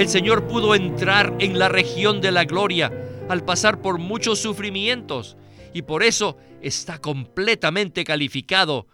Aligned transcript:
El 0.00 0.08
Señor 0.08 0.48
pudo 0.48 0.74
entrar 0.74 1.36
en 1.40 1.58
la 1.58 1.68
región 1.68 2.22
de 2.22 2.32
la 2.32 2.46
gloria 2.46 2.90
al 3.28 3.44
pasar 3.44 3.82
por 3.82 3.98
muchos 3.98 4.38
sufrimientos 4.38 5.36
y 5.74 5.82
por 5.82 6.02
eso 6.02 6.38
está 6.62 6.98
completamente 6.98 8.02
calificado 8.02 8.86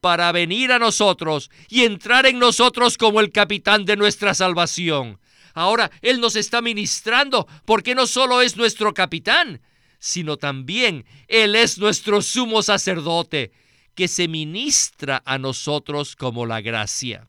para 0.00 0.32
venir 0.32 0.72
a 0.72 0.78
nosotros 0.78 1.50
y 1.68 1.84
entrar 1.84 2.24
en 2.24 2.38
nosotros 2.38 2.96
como 2.96 3.20
el 3.20 3.30
capitán 3.30 3.84
de 3.84 3.98
nuestra 3.98 4.32
salvación. 4.32 5.20
Ahora 5.52 5.90
Él 6.00 6.18
nos 6.18 6.34
está 6.34 6.62
ministrando 6.62 7.46
porque 7.66 7.94
no 7.94 8.06
solo 8.06 8.40
es 8.40 8.56
nuestro 8.56 8.94
capitán, 8.94 9.60
sino 9.98 10.38
también 10.38 11.04
Él 11.28 11.56
es 11.56 11.76
nuestro 11.76 12.22
sumo 12.22 12.62
sacerdote, 12.62 13.52
que 13.94 14.08
se 14.08 14.28
ministra 14.28 15.22
a 15.26 15.36
nosotros 15.36 16.16
como 16.16 16.46
la 16.46 16.62
gracia. 16.62 17.28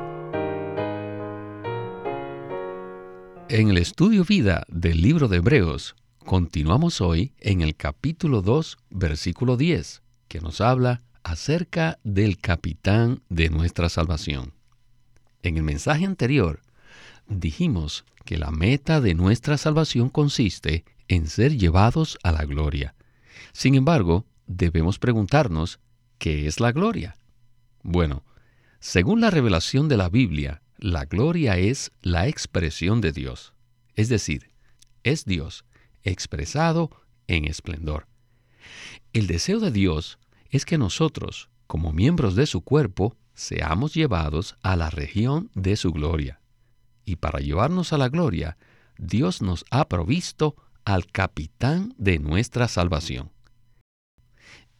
En 3.53 3.69
el 3.69 3.77
Estudio 3.77 4.23
Vida 4.23 4.63
del 4.69 5.01
libro 5.01 5.27
de 5.27 5.35
Hebreos, 5.35 5.97
continuamos 6.19 7.01
hoy 7.01 7.33
en 7.41 7.59
el 7.59 7.75
capítulo 7.75 8.41
2, 8.41 8.77
versículo 8.91 9.57
10, 9.57 10.03
que 10.29 10.39
nos 10.39 10.61
habla 10.61 11.01
acerca 11.21 11.99
del 12.05 12.37
capitán 12.37 13.23
de 13.27 13.49
nuestra 13.49 13.89
salvación. 13.89 14.53
En 15.43 15.57
el 15.57 15.63
mensaje 15.63 16.05
anterior, 16.05 16.61
dijimos 17.27 18.05
que 18.23 18.37
la 18.37 18.51
meta 18.51 19.01
de 19.01 19.15
nuestra 19.15 19.57
salvación 19.57 20.07
consiste 20.07 20.85
en 21.09 21.27
ser 21.27 21.57
llevados 21.57 22.19
a 22.23 22.31
la 22.31 22.45
gloria. 22.45 22.95
Sin 23.51 23.75
embargo, 23.75 24.25
debemos 24.47 24.97
preguntarnos, 24.97 25.81
¿qué 26.19 26.47
es 26.47 26.61
la 26.61 26.71
gloria? 26.71 27.17
Bueno, 27.83 28.23
según 28.79 29.19
la 29.19 29.29
revelación 29.29 29.89
de 29.89 29.97
la 29.97 30.07
Biblia, 30.07 30.60
la 30.81 31.05
gloria 31.05 31.57
es 31.57 31.91
la 32.01 32.27
expresión 32.27 33.01
de 33.01 33.11
Dios, 33.11 33.53
es 33.95 34.09
decir, 34.09 34.51
es 35.03 35.25
Dios 35.25 35.63
expresado 36.01 36.89
en 37.27 37.45
esplendor. 37.45 38.07
El 39.13 39.27
deseo 39.27 39.59
de 39.59 39.71
Dios 39.71 40.17
es 40.49 40.65
que 40.65 40.79
nosotros, 40.79 41.49
como 41.67 41.93
miembros 41.93 42.35
de 42.35 42.47
su 42.47 42.61
cuerpo, 42.61 43.15
seamos 43.35 43.93
llevados 43.93 44.57
a 44.63 44.75
la 44.75 44.89
región 44.89 45.51
de 45.53 45.75
su 45.75 45.91
gloria. 45.91 46.41
Y 47.05 47.17
para 47.17 47.39
llevarnos 47.39 47.93
a 47.93 47.99
la 47.99 48.09
gloria, 48.09 48.57
Dios 48.97 49.43
nos 49.43 49.65
ha 49.69 49.87
provisto 49.87 50.55
al 50.83 51.05
capitán 51.05 51.93
de 51.99 52.17
nuestra 52.17 52.67
salvación. 52.67 53.31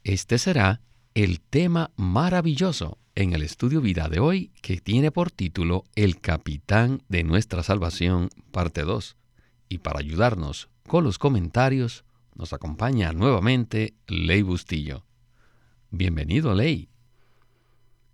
Este 0.03 0.39
será 0.39 0.81
el 1.13 1.41
tema 1.41 1.91
maravilloso 1.97 2.97
en 3.15 3.33
el 3.33 3.41
estudio 3.41 3.81
vida 3.81 4.07
de 4.07 4.19
hoy 4.19 4.53
que 4.61 4.77
tiene 4.77 5.11
por 5.11 5.29
título 5.29 5.83
El 5.95 6.21
capitán 6.21 7.03
de 7.09 7.23
nuestra 7.23 7.63
salvación, 7.63 8.29
parte 8.51 8.83
2. 8.83 9.17
Y 9.67 9.79
para 9.79 9.99
ayudarnos 9.99 10.69
con 10.87 11.03
los 11.03 11.19
comentarios, 11.19 12.05
nos 12.35 12.53
acompaña 12.53 13.11
nuevamente 13.11 13.93
Ley 14.07 14.41
Bustillo. 14.41 15.05
Bienvenido, 15.89 16.55
Ley. 16.55 16.89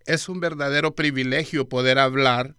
Es 0.06 0.28
un 0.28 0.40
verdadero 0.40 0.96
privilegio 0.96 1.70
poder 1.70 2.00
hablar 2.00 2.56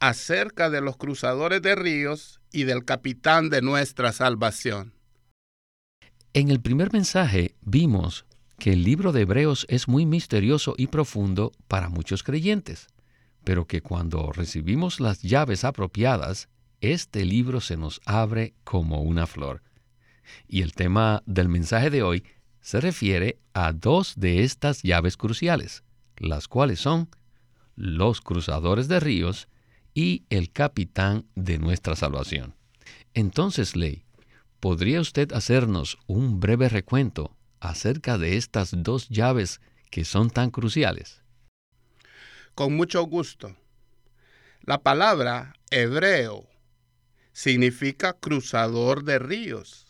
acerca 0.00 0.68
de 0.68 0.80
los 0.80 0.96
cruzadores 0.96 1.62
de 1.62 1.76
ríos 1.76 2.40
y 2.52 2.64
del 2.64 2.84
capitán 2.84 3.50
de 3.50 3.62
nuestra 3.62 4.12
salvación. 4.12 4.94
En 6.32 6.50
el 6.50 6.60
primer 6.60 6.92
mensaje 6.92 7.54
vimos 7.62 8.25
que 8.58 8.72
el 8.72 8.84
libro 8.84 9.12
de 9.12 9.22
Hebreos 9.22 9.66
es 9.68 9.88
muy 9.88 10.06
misterioso 10.06 10.74
y 10.76 10.86
profundo 10.86 11.52
para 11.68 11.88
muchos 11.88 12.22
creyentes, 12.22 12.86
pero 13.44 13.66
que 13.66 13.82
cuando 13.82 14.32
recibimos 14.32 15.00
las 15.00 15.22
llaves 15.22 15.64
apropiadas, 15.64 16.48
este 16.80 17.24
libro 17.24 17.60
se 17.60 17.76
nos 17.76 18.00
abre 18.04 18.54
como 18.64 19.02
una 19.02 19.26
flor. 19.26 19.62
Y 20.48 20.62
el 20.62 20.72
tema 20.72 21.22
del 21.26 21.48
mensaje 21.48 21.90
de 21.90 22.02
hoy 22.02 22.24
se 22.60 22.80
refiere 22.80 23.38
a 23.54 23.72
dos 23.72 24.14
de 24.16 24.42
estas 24.42 24.82
llaves 24.82 25.16
cruciales, 25.16 25.84
las 26.16 26.48
cuales 26.48 26.80
son 26.80 27.08
los 27.76 28.20
cruzadores 28.20 28.88
de 28.88 29.00
ríos 29.00 29.48
y 29.94 30.24
el 30.30 30.50
capitán 30.50 31.26
de 31.34 31.58
nuestra 31.58 31.94
salvación. 31.94 32.54
Entonces, 33.14 33.76
Ley, 33.76 34.04
¿podría 34.60 35.00
usted 35.00 35.32
hacernos 35.32 35.98
un 36.06 36.40
breve 36.40 36.68
recuento 36.68 37.36
acerca 37.68 38.18
de 38.18 38.36
estas 38.36 38.70
dos 38.72 39.08
llaves 39.08 39.60
que 39.90 40.04
son 40.04 40.30
tan 40.30 40.50
cruciales? 40.50 41.22
Con 42.54 42.74
mucho 42.76 43.02
gusto. 43.04 43.56
La 44.62 44.82
palabra 44.82 45.54
hebreo 45.70 46.48
significa 47.32 48.14
cruzador 48.14 49.04
de 49.04 49.18
ríos. 49.18 49.86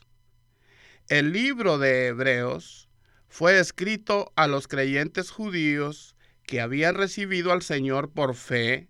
El 1.09 1.33
libro 1.33 1.79
de 1.79 2.09
Hebreos 2.09 2.89
fue 3.29 3.59
escrito 3.61 4.33
a 4.37 4.47
los 4.47 4.67
creyentes 4.67 5.31
judíos 5.31 6.17
que 6.45 6.61
habían 6.61 6.95
recibido 6.95 7.53
al 7.53 7.63
Señor 7.63 8.11
por 8.11 8.35
fe 8.35 8.89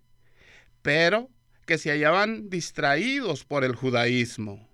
pero 0.87 1.29
que 1.65 1.77
se 1.77 1.89
hallaban 1.89 2.49
distraídos 2.49 3.43
por 3.43 3.65
el 3.65 3.75
judaísmo. 3.75 4.66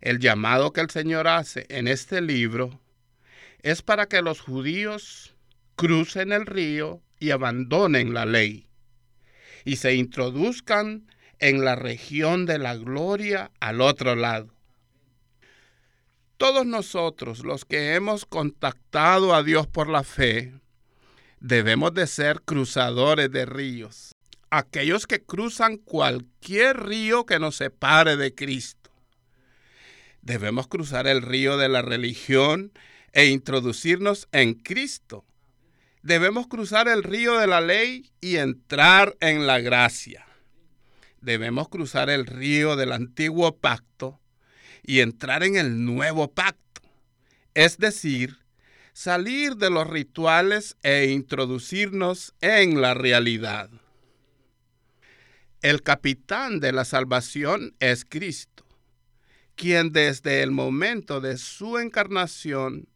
El 0.00 0.18
llamado 0.18 0.72
que 0.72 0.80
el 0.80 0.90
Señor 0.90 1.28
hace 1.28 1.66
en 1.68 1.88
este 1.88 2.20
libro 2.20 2.80
es 3.62 3.82
para 3.82 4.06
que 4.06 4.22
los 4.22 4.40
judíos 4.40 5.34
crucen 5.74 6.32
el 6.32 6.46
río 6.46 7.02
y 7.18 7.30
abandonen 7.30 8.14
la 8.14 8.26
ley 8.26 8.68
y 9.64 9.76
se 9.76 9.94
introduzcan 9.94 11.10
en 11.38 11.64
la 11.64 11.74
región 11.74 12.46
de 12.46 12.58
la 12.58 12.76
gloria 12.76 13.50
al 13.60 13.80
otro 13.80 14.14
lado. 14.14 14.54
Todos 16.36 16.66
nosotros, 16.66 17.44
los 17.44 17.64
que 17.64 17.94
hemos 17.94 18.26
contactado 18.26 19.34
a 19.34 19.42
Dios 19.42 19.66
por 19.66 19.88
la 19.88 20.04
fe, 20.04 20.52
debemos 21.40 21.94
de 21.94 22.06
ser 22.06 22.42
cruzadores 22.42 23.30
de 23.30 23.46
ríos 23.46 24.16
aquellos 24.50 25.06
que 25.06 25.22
cruzan 25.22 25.76
cualquier 25.76 26.84
río 26.84 27.26
que 27.26 27.38
nos 27.38 27.56
separe 27.56 28.16
de 28.16 28.34
Cristo. 28.34 28.85
Debemos 30.26 30.66
cruzar 30.66 31.06
el 31.06 31.22
río 31.22 31.56
de 31.56 31.68
la 31.68 31.82
religión 31.82 32.72
e 33.12 33.26
introducirnos 33.26 34.26
en 34.32 34.54
Cristo. 34.54 35.24
Debemos 36.02 36.48
cruzar 36.48 36.88
el 36.88 37.04
río 37.04 37.38
de 37.38 37.46
la 37.46 37.60
ley 37.60 38.10
y 38.20 38.38
entrar 38.38 39.16
en 39.20 39.46
la 39.46 39.60
gracia. 39.60 40.26
Debemos 41.20 41.68
cruzar 41.68 42.10
el 42.10 42.26
río 42.26 42.74
del 42.74 42.90
antiguo 42.90 43.58
pacto 43.58 44.18
y 44.82 44.98
entrar 44.98 45.44
en 45.44 45.56
el 45.56 45.84
nuevo 45.84 46.32
pacto. 46.32 46.82
Es 47.54 47.78
decir, 47.78 48.38
salir 48.94 49.54
de 49.54 49.70
los 49.70 49.86
rituales 49.86 50.76
e 50.82 51.06
introducirnos 51.06 52.34
en 52.40 52.80
la 52.80 52.94
realidad. 52.94 53.70
El 55.62 55.82
capitán 55.82 56.58
de 56.58 56.72
la 56.72 56.84
salvación 56.84 57.76
es 57.78 58.04
Cristo, 58.04 58.55
quien 59.56 59.92
desde 59.92 60.42
el 60.42 60.50
momento 60.50 61.20
de 61.20 61.38
su 61.38 61.78
encarnación 61.78 62.88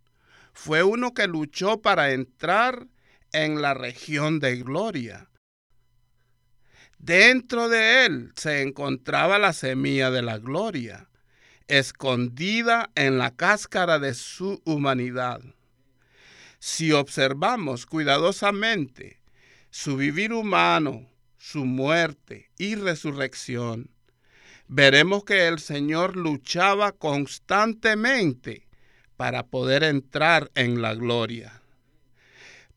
fue 0.52 0.82
uno 0.82 1.14
que 1.14 1.26
luchó 1.26 1.80
para 1.80 2.12
entrar 2.12 2.86
en 3.32 3.62
la 3.62 3.74
región 3.74 4.40
de 4.40 4.56
gloria. 4.56 5.30
Dentro 6.98 7.68
de 7.68 8.04
él 8.04 8.32
se 8.36 8.60
encontraba 8.60 9.38
la 9.38 9.54
semilla 9.54 10.10
de 10.10 10.20
la 10.20 10.38
gloria, 10.38 11.08
escondida 11.66 12.90
en 12.94 13.16
la 13.16 13.34
cáscara 13.34 13.98
de 13.98 14.12
su 14.12 14.60
humanidad. 14.64 15.40
Si 16.58 16.92
observamos 16.92 17.86
cuidadosamente 17.86 19.22
su 19.70 19.96
vivir 19.96 20.34
humano, 20.34 21.08
su 21.38 21.64
muerte 21.64 22.50
y 22.58 22.74
resurrección, 22.74 23.90
veremos 24.72 25.24
que 25.24 25.48
el 25.48 25.58
Señor 25.58 26.16
luchaba 26.16 26.92
constantemente 26.92 28.68
para 29.16 29.48
poder 29.48 29.82
entrar 29.82 30.52
en 30.54 30.80
la 30.80 30.94
gloria. 30.94 31.60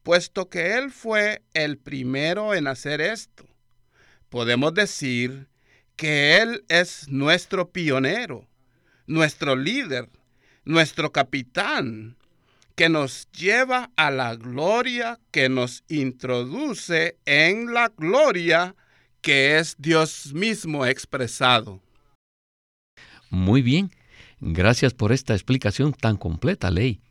Puesto 0.01 0.49
que 0.49 0.73
Él 0.73 0.89
fue 0.91 1.43
el 1.53 1.77
primero 1.77 2.55
en 2.55 2.65
hacer 2.65 2.99
esto, 2.99 3.45
podemos 4.29 4.73
decir 4.73 5.47
que 5.95 6.37
Él 6.37 6.65
es 6.67 7.07
nuestro 7.09 7.69
pionero, 7.69 8.47
nuestro 9.05 9.55
líder, 9.55 10.09
nuestro 10.65 11.11
capitán, 11.11 12.17
que 12.73 12.89
nos 12.89 13.29
lleva 13.33 13.91
a 13.95 14.09
la 14.09 14.35
gloria, 14.35 15.19
que 15.29 15.47
nos 15.47 15.83
introduce 15.89 17.19
en 17.25 17.71
la 17.71 17.89
gloria 17.95 18.75
que 19.21 19.59
es 19.59 19.75
Dios 19.77 20.33
mismo 20.33 20.87
expresado. 20.87 21.82
Muy 23.33 23.63
bien, 23.63 23.89
gracias 24.41 24.93
por 24.93 25.11
esta 25.11 25.33
explicación 25.33 25.91
tan 25.91 26.17
completa, 26.17 26.69
Ley. 26.69 27.01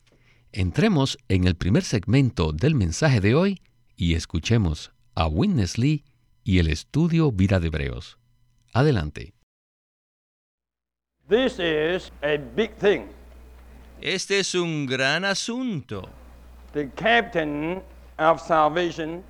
Entremos 0.52 1.18
en 1.26 1.48
el 1.48 1.56
primer 1.56 1.82
segmento 1.82 2.52
del 2.52 2.76
mensaje 2.76 3.20
de 3.20 3.34
hoy 3.34 3.60
y 3.96 4.14
escuchemos 4.14 4.92
a 5.16 5.26
Witness 5.26 5.78
Lee 5.78 6.04
y 6.44 6.60
el 6.60 6.68
estudio 6.68 7.32
Vida 7.32 7.58
de 7.58 7.66
Hebreos. 7.66 8.18
Adelante. 8.72 9.34
This 11.28 11.54
is 11.58 12.12
a 12.22 12.36
big 12.54 12.70
thing. 12.76 13.06
Este 14.00 14.38
es 14.38 14.54
un 14.54 14.86
gran 14.86 15.24
asunto. 15.24 16.08
The 16.72 16.88
captain 16.90 17.82
of 18.20 18.40
salvation 18.40 19.24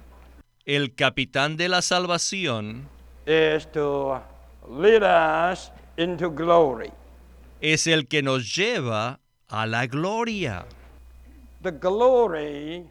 El 0.67 0.95
capitán 0.95 1.57
de 1.57 1.71
la 1.71 1.81
salvación 1.81 2.87
is 3.27 3.67
to 3.73 4.21
lead 4.69 5.03
us 5.03 5.73
into 5.97 6.31
glory. 6.31 6.91
es 7.61 7.87
el 7.87 8.07
que 8.09 8.23
nos 8.23 8.55
lleva 8.57 9.21
a 9.49 9.67
la 9.67 9.87
gloria. 9.87 10.67
The 11.63 11.73
glory 11.73 12.85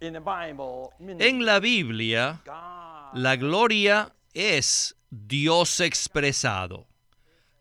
in 0.00 0.12
the 0.14 0.20
Bible 0.20 0.90
means 0.98 1.20
En 1.20 1.44
la 1.44 1.60
Biblia, 1.60 2.40
God. 2.44 3.20
la 3.20 3.36
gloria 3.36 4.12
es 4.32 4.94
Dios 5.10 5.80
expresado. 5.80 6.86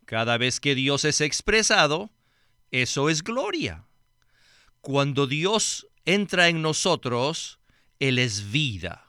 Cada 0.06 0.38
vez 0.38 0.60
que 0.60 0.76
Dios 0.76 1.06
es 1.06 1.22
expresado, 1.22 2.10
eso 2.72 3.10
es 3.10 3.24
gloria. 3.24 3.84
Cuando 4.82 5.28
Dios 5.28 5.88
entra 6.06 6.50
en 6.50 6.62
nosotros, 6.62 7.60
Él 8.00 8.20
es 8.20 8.52
vida. 8.52 9.08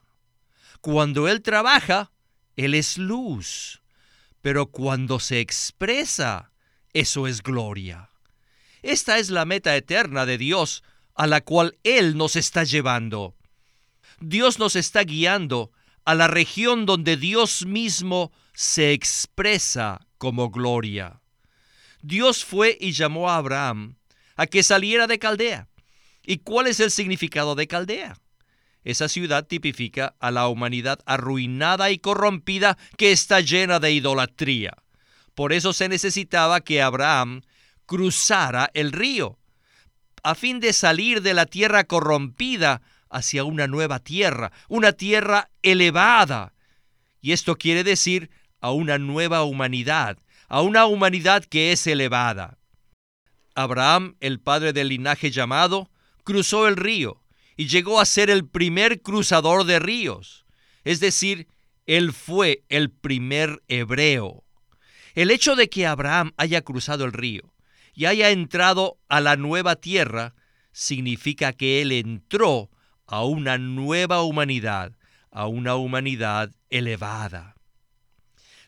Cuando 0.80 1.28
Él 1.28 1.42
trabaja, 1.42 2.10
Él 2.56 2.74
es 2.74 2.98
luz. 2.98 3.80
Pero 4.44 4.66
cuando 4.66 5.20
se 5.20 5.40
expresa, 5.40 6.52
eso 6.92 7.26
es 7.26 7.42
gloria. 7.42 8.10
Esta 8.82 9.16
es 9.16 9.30
la 9.30 9.46
meta 9.46 9.74
eterna 9.74 10.26
de 10.26 10.36
Dios 10.36 10.84
a 11.14 11.26
la 11.26 11.40
cual 11.40 11.78
Él 11.82 12.18
nos 12.18 12.36
está 12.36 12.62
llevando. 12.62 13.34
Dios 14.20 14.58
nos 14.58 14.76
está 14.76 15.02
guiando 15.02 15.72
a 16.04 16.14
la 16.14 16.28
región 16.28 16.84
donde 16.84 17.16
Dios 17.16 17.64
mismo 17.64 18.32
se 18.52 18.92
expresa 18.92 20.06
como 20.18 20.50
gloria. 20.50 21.22
Dios 22.02 22.44
fue 22.44 22.76
y 22.78 22.92
llamó 22.92 23.30
a 23.30 23.36
Abraham 23.36 23.96
a 24.36 24.46
que 24.46 24.62
saliera 24.62 25.06
de 25.06 25.18
Caldea. 25.18 25.70
¿Y 26.22 26.40
cuál 26.40 26.66
es 26.66 26.80
el 26.80 26.90
significado 26.90 27.54
de 27.54 27.66
Caldea? 27.66 28.18
Esa 28.84 29.08
ciudad 29.08 29.46
tipifica 29.46 30.14
a 30.20 30.30
la 30.30 30.46
humanidad 30.48 31.00
arruinada 31.06 31.90
y 31.90 31.98
corrompida 31.98 32.76
que 32.98 33.12
está 33.12 33.40
llena 33.40 33.80
de 33.80 33.92
idolatría. 33.92 34.76
Por 35.34 35.54
eso 35.54 35.72
se 35.72 35.88
necesitaba 35.88 36.60
que 36.60 36.82
Abraham 36.82 37.40
cruzara 37.86 38.70
el 38.74 38.92
río, 38.92 39.38
a 40.22 40.34
fin 40.34 40.60
de 40.60 40.72
salir 40.72 41.22
de 41.22 41.34
la 41.34 41.46
tierra 41.46 41.84
corrompida 41.84 42.82
hacia 43.10 43.44
una 43.44 43.66
nueva 43.66 44.00
tierra, 44.00 44.52
una 44.68 44.92
tierra 44.92 45.50
elevada. 45.62 46.52
Y 47.20 47.32
esto 47.32 47.56
quiere 47.56 47.84
decir 47.84 48.30
a 48.60 48.70
una 48.70 48.98
nueva 48.98 49.44
humanidad, 49.44 50.18
a 50.48 50.60
una 50.60 50.84
humanidad 50.86 51.44
que 51.44 51.72
es 51.72 51.86
elevada. 51.86 52.58
Abraham, 53.54 54.16
el 54.20 54.40
padre 54.40 54.72
del 54.72 54.88
linaje 54.88 55.30
llamado, 55.30 55.90
cruzó 56.22 56.68
el 56.68 56.76
río 56.76 57.23
y 57.56 57.68
llegó 57.68 58.00
a 58.00 58.04
ser 58.04 58.30
el 58.30 58.46
primer 58.46 59.00
cruzador 59.00 59.64
de 59.64 59.78
ríos, 59.78 60.44
es 60.84 61.00
decir, 61.00 61.48
él 61.86 62.12
fue 62.12 62.64
el 62.68 62.90
primer 62.90 63.62
hebreo. 63.68 64.44
El 65.14 65.30
hecho 65.30 65.54
de 65.54 65.68
que 65.68 65.86
Abraham 65.86 66.32
haya 66.36 66.62
cruzado 66.62 67.04
el 67.04 67.12
río 67.12 67.54
y 67.94 68.06
haya 68.06 68.30
entrado 68.30 68.98
a 69.08 69.20
la 69.20 69.36
nueva 69.36 69.76
tierra 69.76 70.34
significa 70.72 71.52
que 71.52 71.82
él 71.82 71.92
entró 71.92 72.70
a 73.06 73.24
una 73.24 73.58
nueva 73.58 74.22
humanidad, 74.22 74.92
a 75.30 75.46
una 75.46 75.76
humanidad 75.76 76.50
elevada. 76.70 77.54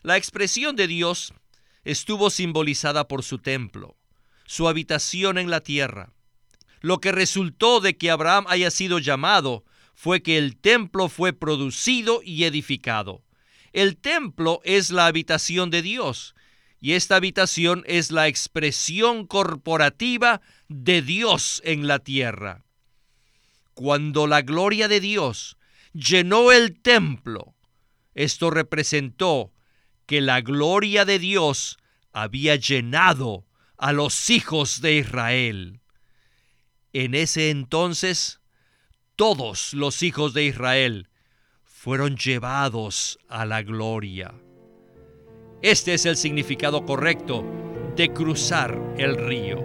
La 0.03 0.15
expresión 0.15 0.75
de 0.75 0.87
Dios 0.87 1.33
estuvo 1.83 2.29
simbolizada 2.29 3.07
por 3.07 3.23
su 3.23 3.39
templo, 3.39 3.97
su 4.45 4.67
habitación 4.69 5.37
en 5.37 5.49
la 5.49 5.61
tierra. 5.61 6.13
Lo 6.81 6.99
que 6.99 7.11
resultó 7.11 7.79
de 7.79 7.97
que 7.97 8.11
Abraham 8.11 8.45
haya 8.47 8.71
sido 8.71 8.99
llamado 8.99 9.65
fue 9.95 10.21
que 10.21 10.37
el 10.37 10.57
templo 10.57 11.09
fue 11.09 11.33
producido 11.33 12.21
y 12.23 12.43
edificado. 12.43 13.23
El 13.73 13.97
templo 13.97 14.61
es 14.63 14.91
la 14.91 15.07
habitación 15.07 15.69
de 15.69 15.81
Dios 15.81 16.35
y 16.79 16.93
esta 16.93 17.15
habitación 17.15 17.83
es 17.87 18.11
la 18.11 18.27
expresión 18.27 19.25
corporativa 19.25 20.41
de 20.67 21.01
Dios 21.01 21.61
en 21.65 21.87
la 21.87 21.99
tierra. 21.99 22.63
Cuando 23.73 24.27
la 24.27 24.41
gloria 24.41 24.87
de 24.87 24.99
Dios 24.99 25.57
llenó 25.93 26.51
el 26.51 26.79
templo, 26.79 27.55
esto 28.13 28.49
representó 28.49 29.51
que 30.05 30.21
la 30.21 30.41
gloria 30.41 31.05
de 31.05 31.19
Dios 31.19 31.77
había 32.13 32.55
llenado 32.55 33.45
a 33.77 33.93
los 33.93 34.29
hijos 34.29 34.81
de 34.81 34.97
Israel. 34.97 35.81
En 36.99 37.13
ese 37.13 37.51
entonces, 37.51 38.39
todos 39.15 39.75
los 39.75 40.01
hijos 40.01 40.33
de 40.33 40.45
Israel 40.45 41.09
fueron 41.63 42.17
llevados 42.17 43.19
a 43.29 43.45
la 43.45 43.61
gloria. 43.61 44.33
Este 45.61 45.93
es 45.93 46.07
el 46.07 46.17
significado 46.17 46.87
correcto 46.87 47.45
de 47.95 48.11
cruzar 48.11 48.95
el 48.97 49.15
río. 49.15 49.63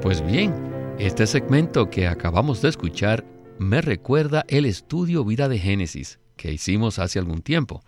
Pues 0.00 0.24
bien, 0.24 0.54
este 1.00 1.26
segmento 1.26 1.90
que 1.90 2.06
acabamos 2.06 2.62
de 2.62 2.68
escuchar 2.68 3.24
me 3.58 3.80
recuerda 3.80 4.44
el 4.46 4.64
estudio 4.64 5.24
vida 5.24 5.48
de 5.48 5.58
Génesis 5.58 6.20
que 6.36 6.52
hicimos 6.52 7.00
hace 7.00 7.18
algún 7.18 7.42
tiempo. 7.42 7.82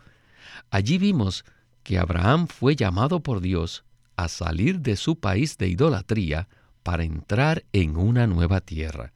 Allí 0.71 0.99
vimos 0.99 1.45
que 1.85 2.01
Abraham 2.01 2.49
fue 2.49 2.75
llamado 2.75 3.21
por 3.21 3.41
Dios 3.41 3.85
a 4.17 4.29
salir 4.29 4.81
de 4.81 4.97
su 4.97 5.21
país 5.21 5.59
de 5.59 5.69
idolatría 5.69 6.49
para 6.83 7.05
entrar 7.05 7.65
en 7.73 7.97
una 7.97 8.27
nueva 8.27 8.61
tierra. 8.61 9.13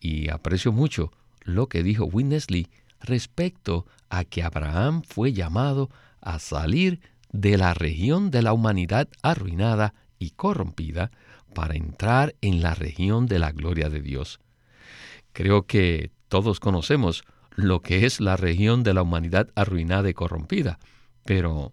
Y 0.00 0.30
aprecio 0.30 0.72
mucho 0.72 1.12
lo 1.42 1.68
que 1.68 1.82
dijo 1.82 2.04
Witness 2.04 2.50
Lee 2.50 2.68
respecto 3.00 3.86
a 4.10 4.24
que 4.24 4.42
Abraham 4.42 5.02
fue 5.02 5.32
llamado 5.32 5.90
a 6.20 6.38
salir 6.38 7.00
de 7.32 7.58
la 7.58 7.74
región 7.74 8.30
de 8.30 8.42
la 8.42 8.52
humanidad 8.52 9.08
arruinada 9.22 9.94
y 10.18 10.30
corrompida 10.30 11.10
para 11.54 11.74
entrar 11.74 12.34
en 12.40 12.62
la 12.62 12.74
región 12.74 13.26
de 13.26 13.38
la 13.38 13.52
gloria 13.52 13.88
de 13.88 14.00
Dios. 14.00 14.40
Creo 15.32 15.66
que 15.66 16.10
todos 16.28 16.60
conocemos 16.60 17.24
lo 17.54 17.80
que 17.80 18.06
es 18.06 18.20
la 18.20 18.36
región 18.36 18.82
de 18.82 18.94
la 18.94 19.02
humanidad 19.02 19.48
arruinada 19.54 20.08
y 20.08 20.14
corrompida, 20.14 20.78
pero 21.24 21.72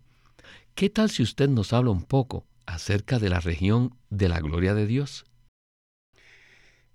¿qué 0.74 0.89
tal 0.89 1.10
si 1.10 1.24
usted 1.24 1.50
nos 1.50 1.74
habla 1.74 1.91
un 1.91 2.03
poco 2.03 2.45
acerca 2.65 3.19
de 3.19 3.29
la 3.29 3.39
región 3.39 3.98
de 4.10 4.29
la 4.29 4.39
gloria 4.39 4.74
de 4.74 4.88
Dios? 4.88 5.25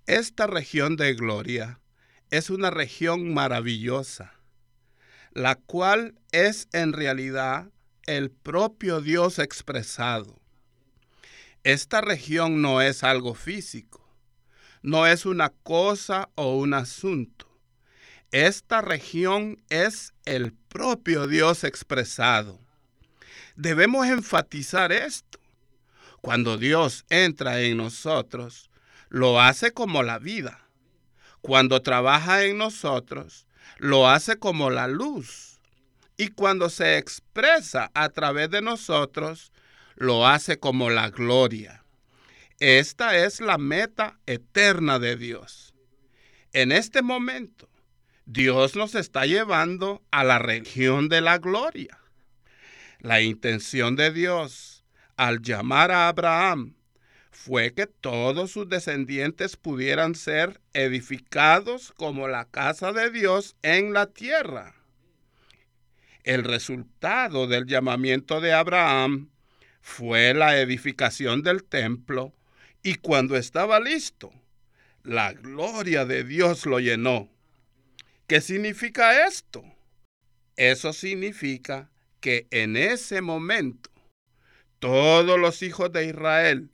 Esta 0.06 0.46
región 0.46 0.96
de 0.96 1.14
gloria 1.14 1.80
es 2.30 2.50
una 2.50 2.70
región 2.70 3.32
maravillosa, 3.32 4.34
la 5.32 5.56
cual 5.56 6.18
es 6.32 6.68
en 6.72 6.92
realidad 6.92 7.70
el 8.06 8.30
propio 8.30 9.00
Dios 9.00 9.38
expresado. 9.38 10.40
Esta 11.62 12.00
región 12.00 12.62
no 12.62 12.80
es 12.80 13.04
algo 13.04 13.34
físico, 13.34 14.08
no 14.82 15.06
es 15.06 15.26
una 15.26 15.50
cosa 15.50 16.30
o 16.34 16.56
un 16.56 16.74
asunto. 16.74 17.46
Esta 18.32 18.80
región 18.80 19.60
es 19.68 20.14
el 20.24 20.52
propio 20.52 21.26
Dios 21.26 21.64
expresado. 21.64 22.60
Debemos 23.56 24.06
enfatizar 24.06 24.92
esto. 24.92 25.39
Cuando 26.20 26.58
Dios 26.58 27.04
entra 27.08 27.60
en 27.60 27.78
nosotros, 27.78 28.70
lo 29.08 29.40
hace 29.40 29.72
como 29.72 30.02
la 30.02 30.18
vida. 30.18 30.66
Cuando 31.40 31.80
trabaja 31.80 32.44
en 32.44 32.58
nosotros, 32.58 33.46
lo 33.78 34.08
hace 34.08 34.38
como 34.38 34.70
la 34.70 34.86
luz. 34.86 35.58
Y 36.18 36.28
cuando 36.28 36.68
se 36.68 36.98
expresa 36.98 37.90
a 37.94 38.10
través 38.10 38.50
de 38.50 38.60
nosotros, 38.60 39.52
lo 39.96 40.26
hace 40.26 40.58
como 40.58 40.90
la 40.90 41.08
gloria. 41.08 41.82
Esta 42.58 43.16
es 43.16 43.40
la 43.40 43.56
meta 43.56 44.18
eterna 44.26 44.98
de 44.98 45.16
Dios. 45.16 45.72
En 46.52 46.72
este 46.72 47.00
momento, 47.00 47.70
Dios 48.26 48.76
nos 48.76 48.94
está 48.94 49.24
llevando 49.24 50.02
a 50.10 50.24
la 50.24 50.38
región 50.38 51.08
de 51.08 51.22
la 51.22 51.38
gloria. 51.38 51.98
La 52.98 53.22
intención 53.22 53.96
de 53.96 54.12
Dios 54.12 54.69
al 55.20 55.42
llamar 55.42 55.90
a 55.90 56.08
Abraham 56.08 56.72
fue 57.30 57.74
que 57.74 57.86
todos 57.86 58.52
sus 58.52 58.70
descendientes 58.70 59.58
pudieran 59.58 60.14
ser 60.14 60.62
edificados 60.72 61.92
como 61.92 62.26
la 62.26 62.46
casa 62.46 62.94
de 62.94 63.10
Dios 63.10 63.54
en 63.60 63.92
la 63.92 64.06
tierra. 64.06 64.74
El 66.24 66.42
resultado 66.42 67.46
del 67.48 67.66
llamamiento 67.66 68.40
de 68.40 68.54
Abraham 68.54 69.28
fue 69.82 70.32
la 70.32 70.58
edificación 70.58 71.42
del 71.42 71.64
templo 71.64 72.32
y 72.82 72.94
cuando 72.94 73.36
estaba 73.36 73.78
listo, 73.78 74.32
la 75.02 75.34
gloria 75.34 76.06
de 76.06 76.24
Dios 76.24 76.64
lo 76.64 76.80
llenó. 76.80 77.28
¿Qué 78.26 78.40
significa 78.40 79.26
esto? 79.26 79.62
Eso 80.56 80.94
significa 80.94 81.90
que 82.20 82.46
en 82.50 82.78
ese 82.78 83.20
momento 83.20 83.90
todos 84.80 85.38
los 85.38 85.62
hijos 85.62 85.92
de 85.92 86.06
Israel 86.06 86.70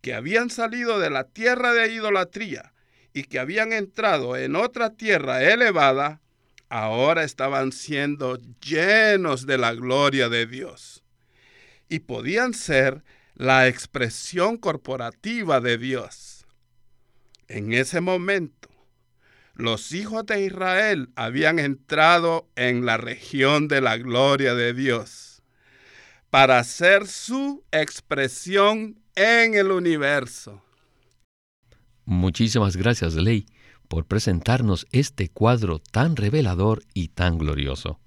que 0.00 0.14
habían 0.14 0.50
salido 0.50 0.98
de 0.98 1.10
la 1.10 1.24
tierra 1.24 1.72
de 1.72 1.92
idolatría 1.92 2.72
y 3.12 3.24
que 3.24 3.38
habían 3.38 3.72
entrado 3.72 4.36
en 4.36 4.56
otra 4.56 4.90
tierra 4.90 5.42
elevada, 5.42 6.20
ahora 6.68 7.22
estaban 7.22 7.72
siendo 7.72 8.38
llenos 8.60 9.46
de 9.46 9.58
la 9.58 9.74
gloria 9.74 10.28
de 10.28 10.46
Dios 10.46 11.04
y 11.88 12.00
podían 12.00 12.54
ser 12.54 13.02
la 13.34 13.68
expresión 13.68 14.56
corporativa 14.56 15.60
de 15.60 15.76
Dios. 15.76 16.46
En 17.48 17.72
ese 17.72 18.00
momento, 18.00 18.68
los 19.54 19.92
hijos 19.92 20.24
de 20.24 20.44
Israel 20.44 21.10
habían 21.16 21.58
entrado 21.58 22.48
en 22.54 22.86
la 22.86 22.96
región 22.96 23.66
de 23.66 23.80
la 23.80 23.98
gloria 23.98 24.54
de 24.54 24.72
Dios 24.72 25.29
para 26.30 26.62
ser 26.64 27.06
su 27.08 27.64
expresión 27.72 28.96
en 29.16 29.54
el 29.54 29.72
universo. 29.72 30.62
Muchísimas 32.04 32.76
gracias, 32.76 33.14
Ley, 33.14 33.46
por 33.88 34.06
presentarnos 34.06 34.86
este 34.92 35.28
cuadro 35.28 35.80
tan 35.80 36.16
revelador 36.16 36.84
y 36.94 37.08
tan 37.08 37.38
glorioso. 37.38 37.98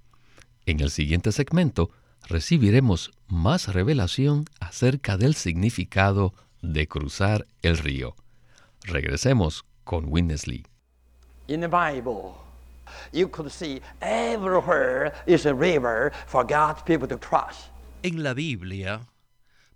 En 0.65 0.79
el 0.79 0.89
siguiente 0.89 1.33
segmento 1.33 1.91
recibiremos 2.27 3.11
más 3.27 3.73
revelación 3.73 4.45
acerca 4.61 5.17
del 5.17 5.35
significado 5.35 6.33
de 6.61 6.87
cruzar 6.87 7.45
el 7.61 7.77
río. 7.77 8.15
Regresemos 8.83 9.65
con 9.83 10.05
Winnesley. 10.07 10.65
In 11.47 11.59
the 11.59 11.67
Bible, 11.67 12.35
you 13.11 13.27
could 13.27 13.51
see 13.51 13.81
everywhere 14.01 15.11
is 15.27 15.45
a 15.45 15.53
river 15.53 16.13
for 16.25 16.45
God's 16.45 16.81
people 16.83 17.07
to 17.07 17.17
cross. 17.17 17.72
En 18.03 18.21
la 18.21 18.33
Biblia 18.33 19.07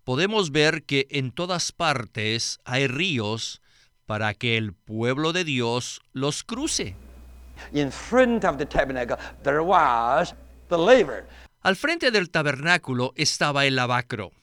podemos 0.04 0.52
ver 0.52 0.84
que 0.84 1.08
en 1.12 1.32
todas 1.32 1.72
partes 1.72 2.60
hay 2.66 2.88
ríos 2.88 3.62
para 4.06 4.34
que 4.34 4.58
el 4.58 4.74
pueblo 4.74 5.32
de 5.32 5.46
Dios 5.46 6.02
los 6.12 6.44
cruce. 6.44 6.98
In 7.72 7.90
front 7.90 8.44
of 8.44 8.58
the 8.58 8.66
tabernacle, 8.66 9.16
there 9.44 9.62
was 9.62 10.36
the 10.68 10.78
laver. 10.78 11.26
Al 11.62 11.78
frente 11.78 12.12
del 12.12 12.30
tabernáculo 12.30 13.14
estaba 13.16 13.66
el 13.66 13.78
lavacro. 13.78 14.34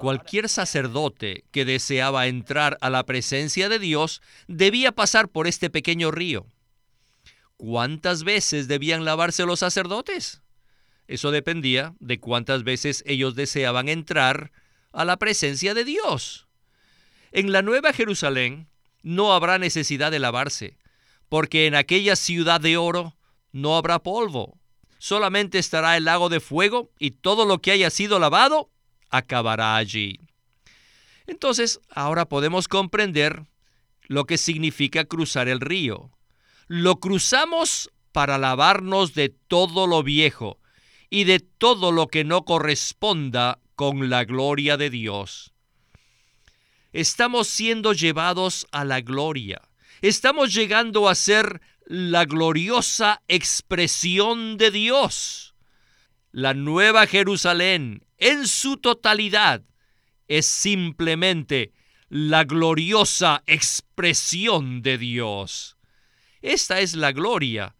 Cualquier 0.00 0.48
sacerdote 0.48 1.44
que 1.50 1.64
deseaba 1.66 2.26
entrar 2.26 2.78
a 2.80 2.88
la 2.88 3.04
presencia 3.04 3.68
de 3.68 3.78
Dios 3.78 4.22
debía 4.48 4.92
pasar 4.92 5.28
por 5.28 5.46
este 5.46 5.68
pequeño 5.68 6.10
río. 6.10 6.46
¿Cuántas 7.64 8.24
veces 8.24 8.66
debían 8.66 9.04
lavarse 9.04 9.46
los 9.46 9.60
sacerdotes? 9.60 10.42
Eso 11.06 11.30
dependía 11.30 11.94
de 12.00 12.18
cuántas 12.18 12.64
veces 12.64 13.04
ellos 13.06 13.36
deseaban 13.36 13.88
entrar 13.88 14.50
a 14.90 15.04
la 15.04 15.16
presencia 15.16 15.72
de 15.72 15.84
Dios. 15.84 16.48
En 17.30 17.52
la 17.52 17.62
Nueva 17.62 17.92
Jerusalén 17.92 18.66
no 19.04 19.32
habrá 19.32 19.58
necesidad 19.60 20.10
de 20.10 20.18
lavarse, 20.18 20.76
porque 21.28 21.68
en 21.68 21.76
aquella 21.76 22.16
ciudad 22.16 22.60
de 22.60 22.76
oro 22.76 23.16
no 23.52 23.76
habrá 23.76 24.00
polvo. 24.00 24.58
Solamente 24.98 25.60
estará 25.60 25.96
el 25.96 26.06
lago 26.06 26.28
de 26.30 26.40
fuego 26.40 26.90
y 26.98 27.12
todo 27.12 27.44
lo 27.46 27.62
que 27.62 27.70
haya 27.70 27.90
sido 27.90 28.18
lavado 28.18 28.72
acabará 29.08 29.76
allí. 29.76 30.18
Entonces, 31.28 31.78
ahora 31.90 32.28
podemos 32.28 32.66
comprender 32.66 33.44
lo 34.08 34.24
que 34.24 34.36
significa 34.36 35.04
cruzar 35.04 35.46
el 35.46 35.60
río. 35.60 36.10
Lo 36.68 36.96
cruzamos 37.00 37.90
para 38.12 38.38
lavarnos 38.38 39.14
de 39.14 39.30
todo 39.30 39.86
lo 39.86 40.02
viejo 40.02 40.58
y 41.10 41.24
de 41.24 41.40
todo 41.40 41.92
lo 41.92 42.08
que 42.08 42.24
no 42.24 42.44
corresponda 42.44 43.58
con 43.74 44.10
la 44.10 44.24
gloria 44.24 44.76
de 44.76 44.90
Dios. 44.90 45.52
Estamos 46.92 47.48
siendo 47.48 47.92
llevados 47.92 48.66
a 48.70 48.84
la 48.84 49.00
gloria. 49.00 49.62
Estamos 50.02 50.52
llegando 50.52 51.08
a 51.08 51.14
ser 51.14 51.60
la 51.86 52.24
gloriosa 52.24 53.22
expresión 53.28 54.56
de 54.56 54.70
Dios. 54.70 55.54
La 56.32 56.54
nueva 56.54 57.06
Jerusalén 57.06 58.04
en 58.18 58.46
su 58.46 58.76
totalidad 58.76 59.62
es 60.28 60.46
simplemente 60.46 61.72
la 62.08 62.44
gloriosa 62.44 63.42
expresión 63.46 64.82
de 64.82 64.98
Dios. 64.98 65.76
Esta 66.42 66.80
es 66.80 66.94
la 66.94 67.12
gloria 67.12 67.76